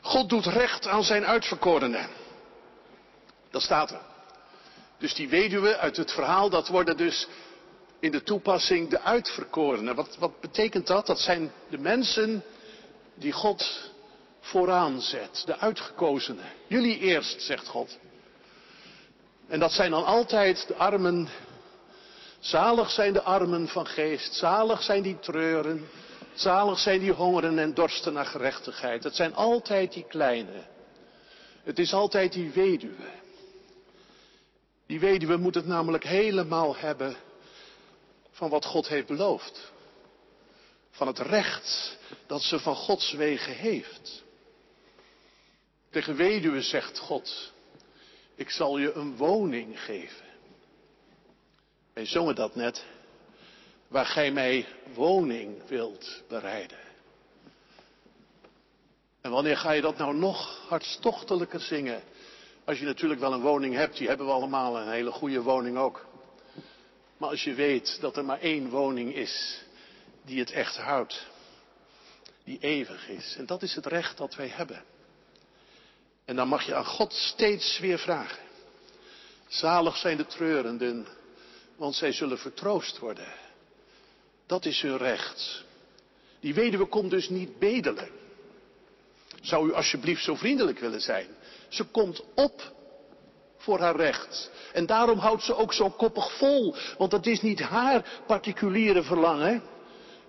God 0.00 0.28
doet 0.28 0.46
recht 0.46 0.86
aan 0.86 1.04
zijn 1.04 1.24
uitverkorenen. 1.24 2.08
Dat 3.50 3.62
staat 3.62 3.90
er. 3.90 4.00
Dus 4.98 5.14
die 5.14 5.28
weduwe 5.28 5.76
uit 5.76 5.96
het 5.96 6.12
verhaal, 6.12 6.50
dat 6.50 6.68
worden 6.68 6.96
dus 6.96 7.28
in 8.00 8.10
de 8.10 8.22
toepassing 8.22 8.88
de 8.88 9.00
uitverkorenen. 9.00 9.94
Wat, 9.94 10.16
wat 10.18 10.40
betekent 10.40 10.86
dat? 10.86 11.06
Dat 11.06 11.20
zijn 11.20 11.52
de 11.70 11.78
mensen 11.78 12.44
die 13.14 13.32
God 13.32 13.90
vooraan 14.40 15.00
zet, 15.00 15.42
de 15.46 15.58
uitgekozenen. 15.58 16.44
Jullie 16.66 16.98
eerst, 16.98 17.42
zegt 17.42 17.66
God. 17.66 17.98
En 19.48 19.58
dat 19.58 19.72
zijn 19.72 19.90
dan 19.90 20.04
altijd 20.04 20.66
de 20.66 20.74
armen. 20.74 21.28
Zalig 22.38 22.90
zijn 22.90 23.12
de 23.12 23.22
armen 23.22 23.68
van 23.68 23.86
geest, 23.86 24.34
zalig 24.34 24.82
zijn 24.82 25.02
die 25.02 25.18
treuren, 25.18 25.88
zalig 26.34 26.78
zijn 26.78 27.00
die 27.00 27.12
hongeren 27.12 27.58
en 27.58 27.74
dorsten 27.74 28.12
naar 28.12 28.26
gerechtigheid. 28.26 29.04
Het 29.04 29.14
zijn 29.14 29.34
altijd 29.34 29.92
die 29.92 30.04
kleine. 30.08 30.66
Het 31.62 31.78
is 31.78 31.92
altijd 31.92 32.32
die 32.32 32.50
weduwe. 32.50 33.10
Die 34.86 35.00
weduwe 35.00 35.36
moet 35.36 35.54
het 35.54 35.66
namelijk 35.66 36.04
helemaal 36.04 36.76
hebben 36.76 37.16
van 38.30 38.50
wat 38.50 38.64
God 38.64 38.88
heeft 38.88 39.06
beloofd. 39.06 39.72
Van 40.90 41.06
het 41.06 41.18
recht 41.18 41.98
dat 42.26 42.42
ze 42.42 42.58
van 42.58 42.74
Gods 42.74 43.12
wegen 43.12 43.54
heeft. 43.54 44.22
Tegen 45.90 46.16
weduwe 46.16 46.62
zegt 46.62 46.98
God, 46.98 47.52
ik 48.38 48.50
zal 48.50 48.78
je 48.78 48.92
een 48.92 49.16
woning 49.16 49.80
geven. 49.80 50.26
Wij 51.92 52.06
zongen 52.06 52.34
dat 52.34 52.54
net, 52.54 52.84
waar 53.88 54.06
gij 54.06 54.30
mij 54.30 54.66
woning 54.94 55.66
wilt 55.66 56.22
bereiden. 56.28 56.78
En 59.20 59.30
wanneer 59.30 59.56
ga 59.56 59.72
je 59.72 59.80
dat 59.80 59.96
nou 59.96 60.14
nog 60.14 60.66
hartstochtelijker 60.68 61.60
zingen? 61.60 62.02
Als 62.64 62.78
je 62.78 62.84
natuurlijk 62.84 63.20
wel 63.20 63.32
een 63.32 63.40
woning 63.40 63.74
hebt, 63.74 63.96
die 63.96 64.08
hebben 64.08 64.26
we 64.26 64.32
allemaal, 64.32 64.78
een 64.78 64.90
hele 64.90 65.12
goede 65.12 65.42
woning 65.42 65.76
ook. 65.76 66.06
Maar 67.16 67.28
als 67.28 67.44
je 67.44 67.54
weet 67.54 68.00
dat 68.00 68.16
er 68.16 68.24
maar 68.24 68.40
één 68.40 68.68
woning 68.68 69.14
is 69.14 69.62
die 70.24 70.38
het 70.38 70.50
echt 70.50 70.76
houdt, 70.76 71.26
die 72.44 72.58
eeuwig 72.60 73.08
is. 73.08 73.36
En 73.38 73.46
dat 73.46 73.62
is 73.62 73.74
het 73.74 73.86
recht 73.86 74.16
dat 74.16 74.34
wij 74.34 74.48
hebben. 74.48 74.84
En 76.28 76.36
dan 76.36 76.48
mag 76.48 76.66
je 76.66 76.74
aan 76.74 76.84
God 76.84 77.12
steeds 77.12 77.78
weer 77.78 77.98
vragen. 77.98 78.42
Zalig 79.46 79.96
zijn 79.96 80.16
de 80.16 80.26
treurenden, 80.26 81.06
want 81.76 81.94
zij 81.94 82.12
zullen 82.12 82.38
vertroost 82.38 82.98
worden. 82.98 83.28
Dat 84.46 84.64
is 84.64 84.80
hun 84.80 84.96
recht. 84.96 85.64
Die 86.40 86.54
weduwe 86.54 86.86
komt 86.86 87.10
dus 87.10 87.28
niet 87.28 87.58
bedelen. 87.58 88.08
Zou 89.40 89.68
u 89.68 89.72
alsjeblieft 89.72 90.24
zo 90.24 90.34
vriendelijk 90.34 90.78
willen 90.78 91.00
zijn? 91.00 91.26
Ze 91.68 91.84
komt 91.84 92.22
op 92.34 92.72
voor 93.56 93.78
haar 93.78 93.96
recht. 93.96 94.50
En 94.72 94.86
daarom 94.86 95.18
houdt 95.18 95.42
ze 95.42 95.54
ook 95.54 95.72
zo 95.72 95.90
koppig 95.90 96.36
vol. 96.36 96.74
Want 96.98 97.10
dat 97.10 97.26
is 97.26 97.40
niet 97.40 97.60
haar 97.60 98.22
particuliere 98.26 99.02
verlangen. 99.02 99.62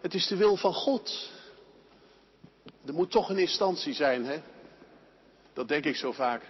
Het 0.02 0.14
is 0.14 0.28
de 0.28 0.36
wil 0.36 0.56
van 0.56 0.74
God. 0.74 1.30
Er 2.86 2.94
moet 2.94 3.12
toch 3.12 3.30
een 3.30 3.40
instantie 3.40 3.94
zijn, 3.94 4.26
hè? 4.26 4.42
Dat 5.54 5.68
denk 5.68 5.86
ik 5.86 5.96
zo 5.96 6.12
vaak. 6.12 6.44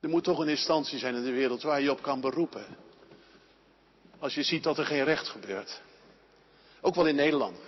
Er 0.00 0.08
moet 0.08 0.24
toch 0.24 0.38
een 0.38 0.48
instantie 0.48 0.98
zijn 0.98 1.14
in 1.14 1.24
de 1.24 1.30
wereld 1.30 1.62
waar 1.62 1.80
je 1.80 1.90
op 1.90 2.02
kan 2.02 2.20
beroepen. 2.20 2.66
Als 4.18 4.34
je 4.34 4.42
ziet 4.42 4.62
dat 4.62 4.78
er 4.78 4.86
geen 4.86 5.04
recht 5.04 5.28
gebeurt. 5.28 5.80
Ook 6.80 6.94
wel 6.94 7.06
in 7.06 7.14
Nederland. 7.14 7.58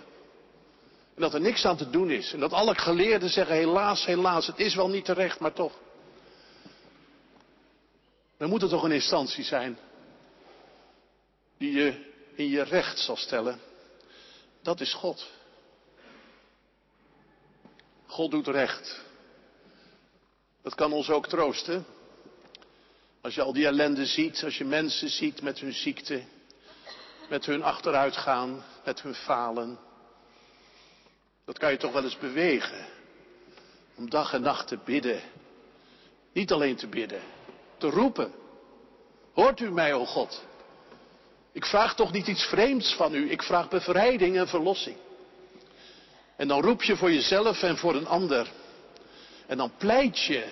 En 1.15 1.21
dat 1.21 1.33
er 1.33 1.41
niks 1.41 1.65
aan 1.65 1.77
te 1.77 1.89
doen 1.89 2.11
is. 2.11 2.33
En 2.33 2.39
dat 2.39 2.53
alle 2.53 2.75
geleerden 2.75 3.29
zeggen 3.29 3.55
helaas, 3.55 4.05
helaas, 4.05 4.47
het 4.47 4.59
is 4.59 4.75
wel 4.75 4.89
niet 4.89 5.05
terecht, 5.05 5.39
maar 5.39 5.53
toch. 5.53 5.73
Dan 8.37 8.49
moet 8.49 8.61
er 8.61 8.69
toch 8.69 8.83
een 8.83 8.91
instantie 8.91 9.43
zijn 9.43 9.77
die 11.57 11.71
je 11.71 12.13
in 12.35 12.49
je 12.49 12.61
recht 12.61 12.99
zal 12.99 13.15
stellen. 13.15 13.59
Dat 14.61 14.79
is 14.79 14.93
God. 14.93 15.27
God 18.05 18.31
doet 18.31 18.47
recht. 18.47 19.01
Dat 20.65 20.75
kan 20.75 20.93
ons 20.93 21.09
ook 21.09 21.27
troosten. 21.27 21.85
Als 23.21 23.35
je 23.35 23.41
al 23.41 23.53
die 23.53 23.65
ellende 23.65 24.05
ziet, 24.05 24.43
als 24.43 24.57
je 24.57 24.65
mensen 24.65 25.09
ziet 25.09 25.41
met 25.41 25.59
hun 25.59 25.73
ziekte, 25.73 26.23
met 27.29 27.45
hun 27.45 27.63
achteruitgaan, 27.63 28.63
met 28.85 29.01
hun 29.01 29.15
falen. 29.15 29.79
Dat 31.45 31.57
kan 31.57 31.71
je 31.71 31.77
toch 31.77 31.91
wel 31.91 32.03
eens 32.03 32.17
bewegen. 32.17 32.85
Om 33.95 34.09
dag 34.09 34.33
en 34.33 34.41
nacht 34.41 34.67
te 34.67 34.77
bidden. 34.85 35.21
Niet 36.33 36.51
alleen 36.51 36.75
te 36.75 36.87
bidden, 36.87 37.21
te 37.77 37.89
roepen. 37.89 38.33
Hoort 39.33 39.59
u 39.59 39.71
mij, 39.71 39.93
o 39.93 40.05
God? 40.05 40.43
Ik 41.51 41.65
vraag 41.65 41.95
toch 41.95 42.11
niet 42.11 42.27
iets 42.27 42.43
vreemds 42.43 42.95
van 42.95 43.13
u, 43.13 43.31
ik 43.31 43.43
vraag 43.43 43.69
bevrijding 43.69 44.37
en 44.37 44.47
verlossing. 44.47 44.97
En 46.35 46.47
dan 46.47 46.61
roep 46.61 46.83
je 46.83 46.97
voor 46.97 47.11
jezelf 47.11 47.61
en 47.61 47.77
voor 47.77 47.95
een 47.95 48.07
ander. 48.07 48.63
En 49.47 49.57
dan 49.57 49.71
pleit 49.77 50.19
je 50.19 50.47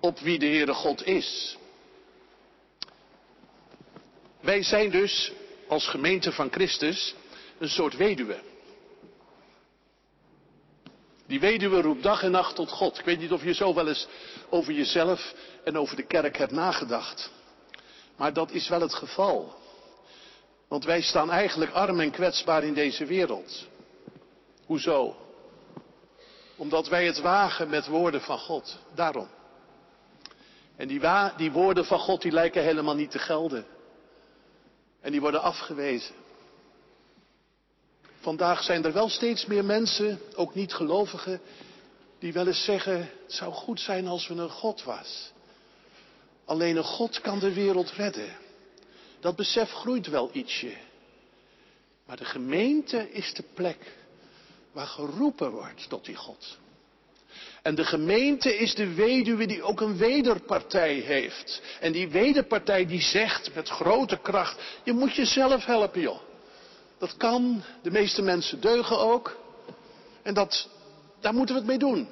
op 0.00 0.18
wie 0.18 0.38
de 0.38 0.46
Heere 0.46 0.74
God 0.74 1.06
is. 1.06 1.58
Wij 4.40 4.62
zijn 4.62 4.90
dus 4.90 5.32
als 5.68 5.86
gemeente 5.86 6.32
van 6.32 6.50
Christus 6.50 7.14
een 7.58 7.68
soort 7.68 7.96
weduwe. 7.96 8.40
Die 11.26 11.40
weduwe 11.40 11.80
roept 11.80 12.02
dag 12.02 12.22
en 12.22 12.30
nacht 12.30 12.54
tot 12.54 12.70
God. 12.70 12.98
Ik 12.98 13.04
weet 13.04 13.18
niet 13.18 13.32
of 13.32 13.44
je 13.44 13.54
zo 13.54 13.74
wel 13.74 13.88
eens 13.88 14.06
over 14.48 14.72
jezelf 14.72 15.34
en 15.64 15.78
over 15.78 15.96
de 15.96 16.06
kerk 16.06 16.38
hebt 16.38 16.52
nagedacht. 16.52 17.30
Maar 18.16 18.32
dat 18.32 18.50
is 18.50 18.68
wel 18.68 18.80
het 18.80 18.94
geval. 18.94 19.54
Want 20.68 20.84
wij 20.84 21.00
staan 21.00 21.30
eigenlijk 21.30 21.72
arm 21.72 22.00
en 22.00 22.10
kwetsbaar 22.10 22.64
in 22.64 22.74
deze 22.74 23.04
wereld. 23.04 23.66
Hoezo? 24.66 25.16
Omdat 26.60 26.88
wij 26.88 27.06
het 27.06 27.20
wagen 27.20 27.68
met 27.68 27.86
woorden 27.86 28.20
van 28.20 28.38
God. 28.38 28.78
Daarom. 28.94 29.28
En 30.76 30.88
die, 30.88 31.00
die 31.36 31.52
woorden 31.52 31.84
van 31.84 31.98
God 31.98 32.22
die 32.22 32.32
lijken 32.32 32.62
helemaal 32.62 32.94
niet 32.94 33.10
te 33.10 33.18
gelden. 33.18 33.66
En 35.00 35.10
die 35.10 35.20
worden 35.20 35.42
afgewezen. 35.42 36.14
Vandaag 38.18 38.62
zijn 38.62 38.84
er 38.84 38.92
wel 38.92 39.08
steeds 39.08 39.46
meer 39.46 39.64
mensen, 39.64 40.20
ook 40.34 40.54
niet 40.54 40.74
gelovigen, 40.74 41.40
die 42.18 42.32
wel 42.32 42.46
eens 42.46 42.64
zeggen, 42.64 42.98
het 42.98 43.32
zou 43.32 43.52
goed 43.52 43.80
zijn 43.80 44.06
als 44.06 44.28
we 44.28 44.34
een 44.34 44.50
God 44.50 44.84
was. 44.84 45.32
Alleen 46.44 46.76
een 46.76 46.84
God 46.84 47.20
kan 47.20 47.38
de 47.38 47.54
wereld 47.54 47.90
redden. 47.90 48.36
Dat 49.20 49.36
besef 49.36 49.70
groeit 49.70 50.06
wel 50.06 50.30
ietsje. 50.32 50.76
Maar 52.06 52.16
de 52.16 52.24
gemeente 52.24 53.12
is 53.12 53.34
de 53.34 53.44
plek 53.54 53.98
waar 54.72 54.86
geroepen 54.86 55.50
wordt 55.50 55.88
tot 55.88 56.04
die 56.04 56.16
God. 56.16 56.58
En 57.62 57.74
de 57.74 57.84
gemeente 57.84 58.56
is 58.56 58.74
de 58.74 58.94
weduwe 58.94 59.46
die 59.46 59.62
ook 59.62 59.80
een 59.80 59.96
wederpartij 59.96 60.94
heeft. 60.94 61.62
En 61.80 61.92
die 61.92 62.08
wederpartij 62.08 62.86
die 62.86 63.00
zegt 63.00 63.54
met 63.54 63.68
grote 63.68 64.18
kracht, 64.18 64.60
je 64.84 64.92
moet 64.92 65.14
jezelf 65.14 65.64
helpen 65.64 66.00
joh. 66.00 66.20
Dat 66.98 67.16
kan, 67.16 67.62
de 67.82 67.90
meeste 67.90 68.22
mensen 68.22 68.60
deugen 68.60 68.98
ook. 68.98 69.38
En 70.22 70.34
dat, 70.34 70.68
daar 71.20 71.34
moeten 71.34 71.54
we 71.54 71.60
het 71.60 71.70
mee 71.70 71.78
doen. 71.78 72.08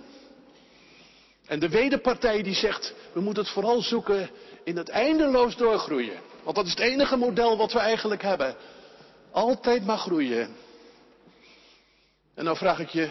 En 1.46 1.58
de 1.58 1.68
wederpartij 1.68 2.42
die 2.42 2.54
zegt, 2.54 2.94
we 3.12 3.20
moeten 3.20 3.42
het 3.42 3.52
vooral 3.52 3.82
zoeken 3.82 4.30
in 4.64 4.76
het 4.76 4.88
eindeloos 4.88 5.56
doorgroeien. 5.56 6.20
Want 6.42 6.56
dat 6.56 6.64
is 6.66 6.70
het 6.70 6.80
enige 6.80 7.16
model 7.16 7.56
wat 7.56 7.72
we 7.72 7.78
eigenlijk 7.78 8.22
hebben. 8.22 8.56
Altijd 9.30 9.84
maar 9.86 9.98
groeien. 9.98 10.56
En 12.38 12.44
nou 12.44 12.56
vraag 12.56 12.78
ik 12.78 12.88
je, 12.88 13.10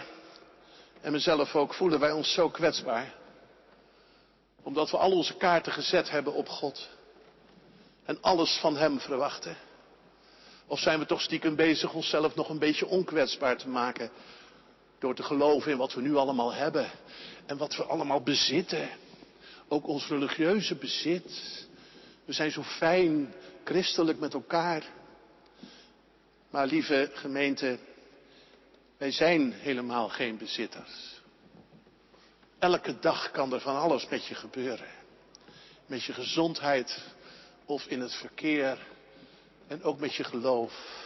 en 1.01 1.11
mezelf 1.11 1.55
ook, 1.55 1.73
voelen 1.73 1.99
wij 1.99 2.11
ons 2.11 2.33
zo 2.33 2.49
kwetsbaar? 2.49 3.13
Omdat 4.61 4.91
we 4.91 4.97
al 4.97 5.11
onze 5.11 5.37
kaarten 5.37 5.71
gezet 5.71 6.09
hebben 6.09 6.33
op 6.33 6.49
God. 6.49 6.89
En 8.05 8.21
alles 8.21 8.57
van 8.57 8.77
Hem 8.77 8.99
verwachten. 8.99 9.57
Of 10.67 10.79
zijn 10.79 10.99
we 10.99 11.05
toch 11.05 11.21
stiekem 11.21 11.55
bezig 11.55 11.93
onszelf 11.93 12.35
nog 12.35 12.49
een 12.49 12.59
beetje 12.59 12.87
onkwetsbaar 12.87 13.57
te 13.57 13.67
maken. 13.67 14.09
Door 14.99 15.15
te 15.15 15.23
geloven 15.23 15.71
in 15.71 15.77
wat 15.77 15.93
we 15.93 16.01
nu 16.01 16.15
allemaal 16.15 16.53
hebben. 16.53 16.89
En 17.45 17.57
wat 17.57 17.75
we 17.75 17.83
allemaal 17.83 18.21
bezitten. 18.21 18.89
Ook 19.67 19.87
ons 19.87 20.07
religieuze 20.07 20.75
bezit. 20.75 21.65
We 22.25 22.33
zijn 22.33 22.51
zo 22.51 22.63
fijn 22.63 23.33
christelijk 23.63 24.19
met 24.19 24.33
elkaar. 24.33 24.83
Maar 26.49 26.67
lieve 26.67 27.09
gemeente, 27.13 27.79
wij 28.97 29.11
zijn 29.11 29.51
helemaal 29.51 30.09
geen 30.09 30.37
bezitters. 30.37 31.21
Elke 32.59 32.99
dag 32.99 33.31
kan 33.31 33.53
er 33.53 33.59
van 33.59 33.75
alles 33.75 34.07
met 34.07 34.25
je 34.25 34.35
gebeuren. 34.35 34.89
Met 35.85 36.03
je 36.03 36.13
gezondheid 36.13 37.03
of 37.65 37.85
in 37.85 38.01
het 38.01 38.13
verkeer 38.13 38.77
en 39.67 39.83
ook 39.83 39.99
met 39.99 40.15
je 40.15 40.23
geloof. 40.23 41.05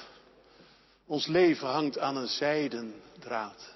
Ons 1.05 1.27
leven 1.27 1.67
hangt 1.67 1.99
aan 1.99 2.17
een 2.17 2.27
zijden 2.27 3.01
draad. 3.19 3.75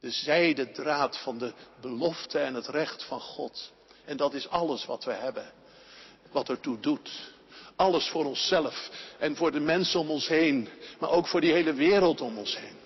De 0.00 0.10
zijden 0.10 0.72
draad 0.72 1.18
van 1.18 1.38
de 1.38 1.52
belofte 1.80 2.38
en 2.38 2.54
het 2.54 2.66
recht 2.66 3.04
van 3.04 3.20
God. 3.20 3.72
En 4.04 4.16
dat 4.16 4.34
is 4.34 4.48
alles 4.48 4.84
wat 4.84 5.04
we 5.04 5.12
hebben. 5.12 5.52
Wat 6.30 6.48
ertoe 6.48 6.80
doet. 6.80 7.32
Alles 7.78 8.08
voor 8.08 8.24
onszelf 8.24 8.90
en 9.18 9.36
voor 9.36 9.52
de 9.52 9.60
mensen 9.60 10.00
om 10.00 10.10
ons 10.10 10.28
heen. 10.28 10.68
Maar 10.98 11.10
ook 11.10 11.26
voor 11.26 11.40
die 11.40 11.52
hele 11.52 11.72
wereld 11.72 12.20
om 12.20 12.38
ons 12.38 12.58
heen. 12.58 12.76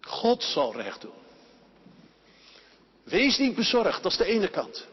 God 0.00 0.42
zal 0.42 0.76
recht 0.76 1.00
doen. 1.00 1.20
Wees 3.04 3.38
niet 3.38 3.54
bezorgd, 3.54 4.02
dat 4.02 4.12
is 4.12 4.18
de 4.18 4.24
ene 4.24 4.48
kant. 4.48 4.86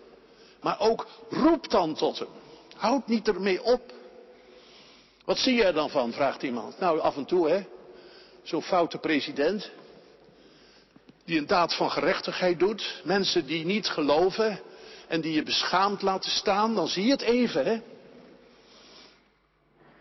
Maar 0.62 0.80
ook 0.80 1.08
roep 1.30 1.70
dan 1.70 1.96
tot 1.96 2.20
hem. 2.20 2.28
Houd 2.76 3.08
niet 3.08 3.28
ermee 3.28 3.64
op. 3.64 3.94
Wat 5.26 5.38
zie 5.38 5.56
je 5.56 5.64
er 5.64 5.74
dan 5.74 5.90
van, 5.90 6.14
vraagt 6.14 6.44
iemand. 6.44 6.80
Nou, 6.80 7.00
af 7.00 7.16
en 7.16 7.26
toe, 7.26 7.50
hè. 7.50 7.64
Zo'n 8.44 8.64
foute 8.64 8.98
president. 8.98 9.72
Die 11.26 11.38
een 11.38 11.48
daad 11.48 11.76
van 11.76 11.92
gerechtigheid 11.92 12.60
doet. 12.60 13.02
Mensen 13.04 13.46
die 13.46 13.66
niet 13.66 13.88
geloven. 13.88 14.60
En 15.08 15.22
die 15.22 15.34
je 15.34 15.44
beschaamd 15.44 16.02
laten 16.02 16.32
staan. 16.32 16.76
Dan 16.76 16.88
zie 16.88 17.06
je 17.06 17.12
het 17.12 17.22
even, 17.22 17.66
hè. 17.66 17.82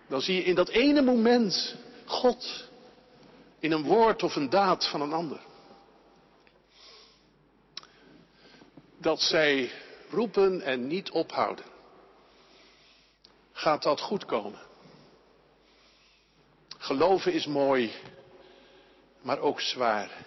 Dan 0.08 0.20
zie 0.20 0.34
je 0.34 0.42
in 0.42 0.54
dat 0.54 0.68
ene 0.68 1.02
moment 1.02 1.76
God. 2.04 2.68
In 3.58 3.72
een 3.72 3.82
woord 3.82 4.22
of 4.22 4.36
een 4.36 4.50
daad 4.50 4.88
van 4.88 5.00
een 5.00 5.12
ander. 5.12 5.40
Dat 9.00 9.20
zij 9.20 9.70
roepen 10.10 10.62
en 10.62 10.86
niet 10.86 11.10
ophouden. 11.10 11.64
Gaat 13.52 13.82
dat 13.82 14.00
goed 14.00 14.24
komen? 14.24 14.60
Geloven 16.78 17.32
is 17.32 17.46
mooi, 17.46 17.92
maar 19.20 19.38
ook 19.38 19.60
zwaar. 19.60 20.26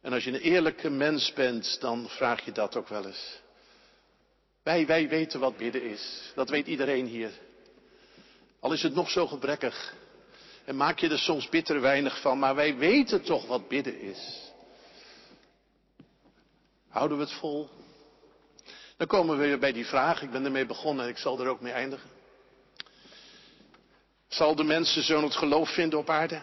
En 0.00 0.12
als 0.12 0.24
je 0.24 0.30
een 0.30 0.40
eerlijke 0.40 0.90
mens 0.90 1.32
bent, 1.32 1.80
dan 1.80 2.08
vraag 2.08 2.44
je 2.44 2.52
dat 2.52 2.76
ook 2.76 2.88
wel 2.88 3.06
eens. 3.06 3.40
Wij, 4.62 4.86
wij 4.86 5.08
weten 5.08 5.40
wat 5.40 5.56
bidden 5.56 5.82
is. 5.82 6.32
Dat 6.34 6.50
weet 6.50 6.66
iedereen 6.66 7.06
hier. 7.06 7.32
Al 8.62 8.72
is 8.72 8.82
het 8.82 8.94
nog 8.94 9.10
zo 9.10 9.26
gebrekkig. 9.26 9.94
En 10.64 10.76
maak 10.76 10.98
je 10.98 11.08
er 11.08 11.18
soms 11.18 11.48
bitter 11.48 11.80
weinig 11.80 12.20
van, 12.20 12.38
maar 12.38 12.54
wij 12.54 12.76
weten 12.76 13.22
toch 13.22 13.46
wat 13.46 13.68
bidden 13.68 14.00
is. 14.00 14.50
Houden 16.88 17.16
we 17.16 17.22
het 17.24 17.32
vol? 17.32 17.68
Dan 18.96 19.06
komen 19.06 19.38
we 19.38 19.46
weer 19.46 19.58
bij 19.58 19.72
die 19.72 19.86
vraag. 19.86 20.22
Ik 20.22 20.30
ben 20.30 20.44
ermee 20.44 20.66
begonnen 20.66 21.04
en 21.04 21.10
ik 21.10 21.18
zal 21.18 21.40
er 21.40 21.48
ook 21.48 21.60
mee 21.60 21.72
eindigen. 21.72 22.10
Zal 24.28 24.54
de 24.54 24.64
mensenzoon 24.64 25.22
het 25.22 25.36
geloof 25.36 25.70
vinden 25.74 25.98
op 25.98 26.10
aarde? 26.10 26.42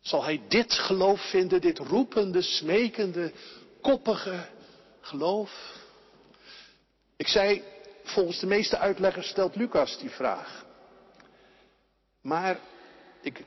Zal 0.00 0.24
hij 0.24 0.42
dit 0.48 0.72
geloof 0.72 1.30
vinden, 1.30 1.60
dit 1.60 1.78
roepende, 1.78 2.42
smekende, 2.42 3.32
koppige 3.80 4.48
geloof? 5.00 5.74
Ik 7.16 7.28
zei, 7.28 7.62
volgens 8.06 8.40
de 8.40 8.46
meeste 8.46 8.78
uitleggers 8.78 9.28
stelt 9.28 9.56
Lucas 9.56 9.98
die 9.98 10.10
vraag. 10.10 10.64
Maar 12.22 12.58
ik 13.20 13.44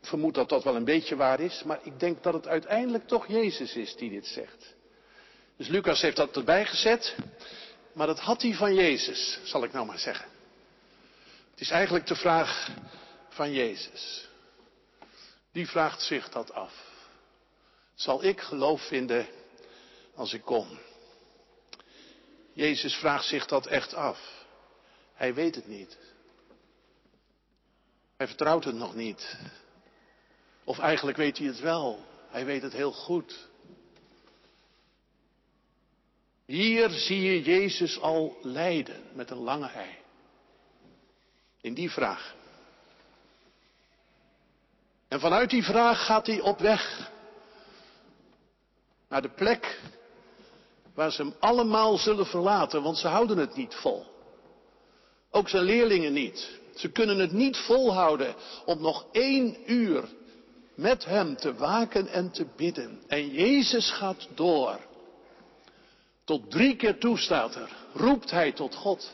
vermoed 0.00 0.34
dat 0.34 0.48
dat 0.48 0.64
wel 0.64 0.76
een 0.76 0.84
beetje 0.84 1.16
waar 1.16 1.40
is, 1.40 1.62
maar 1.62 1.78
ik 1.82 2.00
denk 2.00 2.22
dat 2.22 2.34
het 2.34 2.46
uiteindelijk 2.46 3.06
toch 3.06 3.26
Jezus 3.26 3.76
is 3.76 3.96
die 3.96 4.10
dit 4.10 4.26
zegt. 4.26 4.74
Dus 5.56 5.68
Lucas 5.68 6.00
heeft 6.00 6.16
dat 6.16 6.36
erbij 6.36 6.66
gezet, 6.66 7.16
maar 7.92 8.06
dat 8.06 8.20
had 8.20 8.42
hij 8.42 8.54
van 8.54 8.74
Jezus, 8.74 9.40
zal 9.44 9.64
ik 9.64 9.72
nou 9.72 9.86
maar 9.86 9.98
zeggen. 9.98 10.26
Het 11.50 11.60
is 11.60 11.70
eigenlijk 11.70 12.06
de 12.06 12.16
vraag 12.16 12.70
van 13.28 13.52
Jezus. 13.52 14.28
Die 15.52 15.68
vraagt 15.68 16.02
zich 16.02 16.28
dat 16.28 16.52
af. 16.52 16.92
Zal 17.94 18.24
ik 18.24 18.40
geloof 18.40 18.86
vinden 18.86 19.26
als 20.14 20.32
ik 20.32 20.42
kom? 20.42 20.78
Jezus 22.54 22.94
vraagt 22.94 23.26
zich 23.26 23.46
dat 23.46 23.66
echt 23.66 23.94
af. 23.94 24.44
Hij 25.14 25.34
weet 25.34 25.54
het 25.54 25.66
niet. 25.66 25.98
Hij 28.16 28.26
vertrouwt 28.26 28.64
het 28.64 28.74
nog 28.74 28.94
niet. 28.94 29.36
Of 30.64 30.78
eigenlijk 30.78 31.16
weet 31.16 31.38
hij 31.38 31.46
het 31.46 31.60
wel. 31.60 32.04
Hij 32.28 32.44
weet 32.44 32.62
het 32.62 32.72
heel 32.72 32.92
goed. 32.92 33.48
Hier 36.46 36.90
zie 36.90 37.22
je 37.22 37.42
Jezus 37.42 38.00
al 38.00 38.38
lijden 38.42 39.02
met 39.12 39.30
een 39.30 39.38
lange 39.38 39.68
ei. 39.68 39.98
In 41.60 41.74
die 41.74 41.90
vraag. 41.90 42.34
En 45.08 45.20
vanuit 45.20 45.50
die 45.50 45.62
vraag 45.62 46.06
gaat 46.06 46.26
hij 46.26 46.40
op 46.40 46.58
weg 46.58 47.10
naar 49.08 49.22
de 49.22 49.30
plek 49.30 49.80
waar 50.94 51.12
ze 51.12 51.22
hem 51.22 51.34
allemaal 51.38 51.98
zullen 51.98 52.26
verlaten, 52.26 52.82
want 52.82 52.98
ze 52.98 53.08
houden 53.08 53.38
het 53.38 53.56
niet 53.56 53.74
vol. 53.74 54.06
Ook 55.30 55.48
zijn 55.48 55.64
leerlingen 55.64 56.12
niet. 56.12 56.60
Ze 56.74 56.90
kunnen 56.90 57.18
het 57.18 57.32
niet 57.32 57.56
volhouden 57.56 58.34
om 58.64 58.80
nog 58.80 59.06
één 59.12 59.72
uur 59.72 60.08
met 60.74 61.04
hem 61.04 61.36
te 61.36 61.54
waken 61.54 62.06
en 62.06 62.30
te 62.30 62.46
bidden. 62.56 63.02
En 63.06 63.28
Jezus 63.28 63.90
gaat 63.90 64.28
door. 64.34 64.78
Tot 66.24 66.50
drie 66.50 66.76
keer 66.76 66.98
toe 66.98 67.18
staat 67.18 67.54
er, 67.54 67.70
roept 67.92 68.30
hij 68.30 68.52
tot 68.52 68.74
God. 68.74 69.12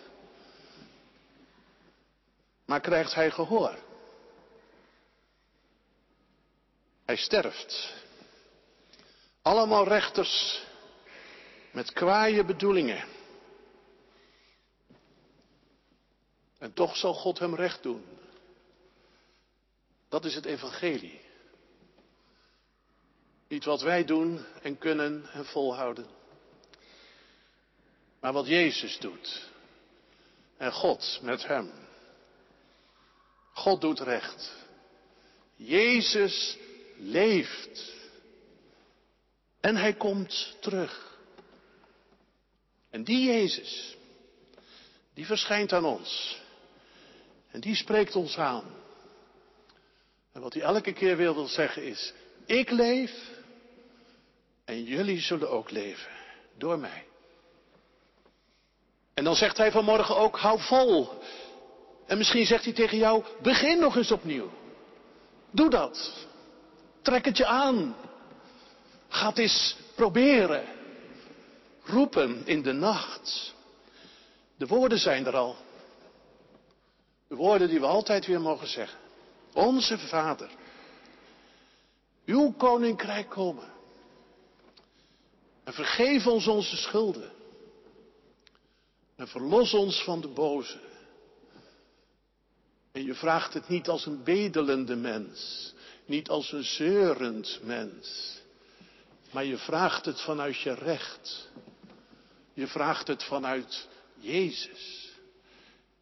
Maar 2.66 2.80
krijgt 2.80 3.14
hij 3.14 3.30
gehoor? 3.30 3.78
Hij 7.04 7.16
sterft. 7.16 7.94
Allemaal 9.42 9.84
rechters 9.84 10.62
met 11.70 11.92
kwaaie 11.92 12.44
bedoelingen. 12.44 13.04
En 16.58 16.72
toch 16.72 16.96
zal 16.96 17.14
God 17.14 17.38
hem 17.38 17.54
recht 17.54 17.82
doen. 17.82 18.04
Dat 20.08 20.24
is 20.24 20.34
het 20.34 20.44
evangelie. 20.44 21.20
Niet 23.48 23.64
wat 23.64 23.80
wij 23.80 24.04
doen 24.04 24.44
en 24.62 24.78
kunnen 24.78 25.30
en 25.32 25.44
volhouden. 25.44 26.06
Maar 28.20 28.32
wat 28.32 28.46
Jezus 28.46 28.98
doet. 28.98 29.50
En 30.56 30.72
God 30.72 31.18
met 31.22 31.46
hem. 31.46 31.72
God 33.52 33.80
doet 33.80 34.00
recht. 34.00 34.52
Jezus 35.56 36.58
leeft. 36.96 37.92
En 39.60 39.76
hij 39.76 39.94
komt 39.94 40.56
terug. 40.60 41.09
En 42.90 43.04
die 43.04 43.24
Jezus, 43.24 43.96
die 45.14 45.26
verschijnt 45.26 45.72
aan 45.72 45.84
ons. 45.84 46.40
En 47.50 47.60
die 47.60 47.74
spreekt 47.74 48.16
ons 48.16 48.38
aan. 48.38 48.64
En 50.32 50.40
wat 50.40 50.54
hij 50.54 50.62
elke 50.62 50.92
keer 50.92 51.16
wil 51.16 51.46
zeggen 51.46 51.84
is, 51.84 52.12
ik 52.46 52.70
leef 52.70 53.12
en 54.64 54.82
jullie 54.84 55.20
zullen 55.20 55.50
ook 55.50 55.70
leven 55.70 56.10
door 56.58 56.78
mij. 56.78 57.04
En 59.14 59.24
dan 59.24 59.34
zegt 59.34 59.56
hij 59.56 59.70
vanmorgen 59.70 60.16
ook, 60.16 60.38
hou 60.38 60.60
vol. 60.60 61.08
En 62.06 62.18
misschien 62.18 62.46
zegt 62.46 62.64
hij 62.64 62.72
tegen 62.72 62.98
jou, 62.98 63.24
begin 63.42 63.78
nog 63.78 63.96
eens 63.96 64.10
opnieuw. 64.10 64.50
Doe 65.50 65.70
dat. 65.70 66.26
Trek 67.02 67.24
het 67.24 67.36
je 67.36 67.46
aan. 67.46 67.96
Ga 69.08 69.28
het 69.28 69.38
eens 69.38 69.76
proberen. 69.94 70.79
Roepen 71.84 72.46
in 72.46 72.62
de 72.62 72.72
nacht. 72.72 73.54
De 74.56 74.66
woorden 74.66 74.98
zijn 74.98 75.26
er 75.26 75.36
al. 75.36 75.56
De 77.28 77.34
woorden 77.34 77.68
die 77.68 77.80
we 77.80 77.86
altijd 77.86 78.26
weer 78.26 78.40
mogen 78.40 78.68
zeggen. 78.68 78.98
Onze 79.52 79.98
Vader. 79.98 80.50
Uw 82.24 82.52
koninkrijk 82.52 83.28
komen. 83.28 83.72
En 85.64 85.72
vergeef 85.72 86.26
ons 86.26 86.46
onze 86.46 86.76
schulden. 86.76 87.32
En 89.16 89.28
verlos 89.28 89.74
ons 89.74 90.02
van 90.02 90.20
de 90.20 90.28
boze. 90.28 90.80
En 92.92 93.04
je 93.04 93.14
vraagt 93.14 93.54
het 93.54 93.68
niet 93.68 93.88
als 93.88 94.06
een 94.06 94.22
bedelende 94.22 94.96
mens, 94.96 95.72
niet 96.04 96.28
als 96.28 96.52
een 96.52 96.64
zeurend 96.64 97.60
mens, 97.62 98.38
maar 99.30 99.44
je 99.44 99.58
vraagt 99.58 100.04
het 100.04 100.20
vanuit 100.20 100.60
je 100.60 100.74
recht. 100.74 101.48
Je 102.60 102.66
vraagt 102.66 103.06
het 103.06 103.24
vanuit 103.24 103.88
Jezus. 104.14 105.10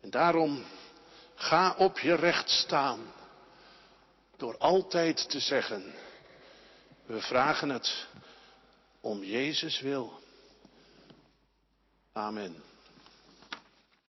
En 0.00 0.10
daarom 0.10 0.64
ga 1.34 1.74
op 1.76 1.98
je 1.98 2.14
recht 2.14 2.50
staan 2.50 3.12
door 4.36 4.58
altijd 4.58 5.30
te 5.30 5.40
zeggen, 5.40 5.94
we 7.06 7.20
vragen 7.20 7.68
het 7.68 8.06
om 9.00 9.24
Jezus 9.24 9.80
wil. 9.80 10.20
Amen. 12.12 12.67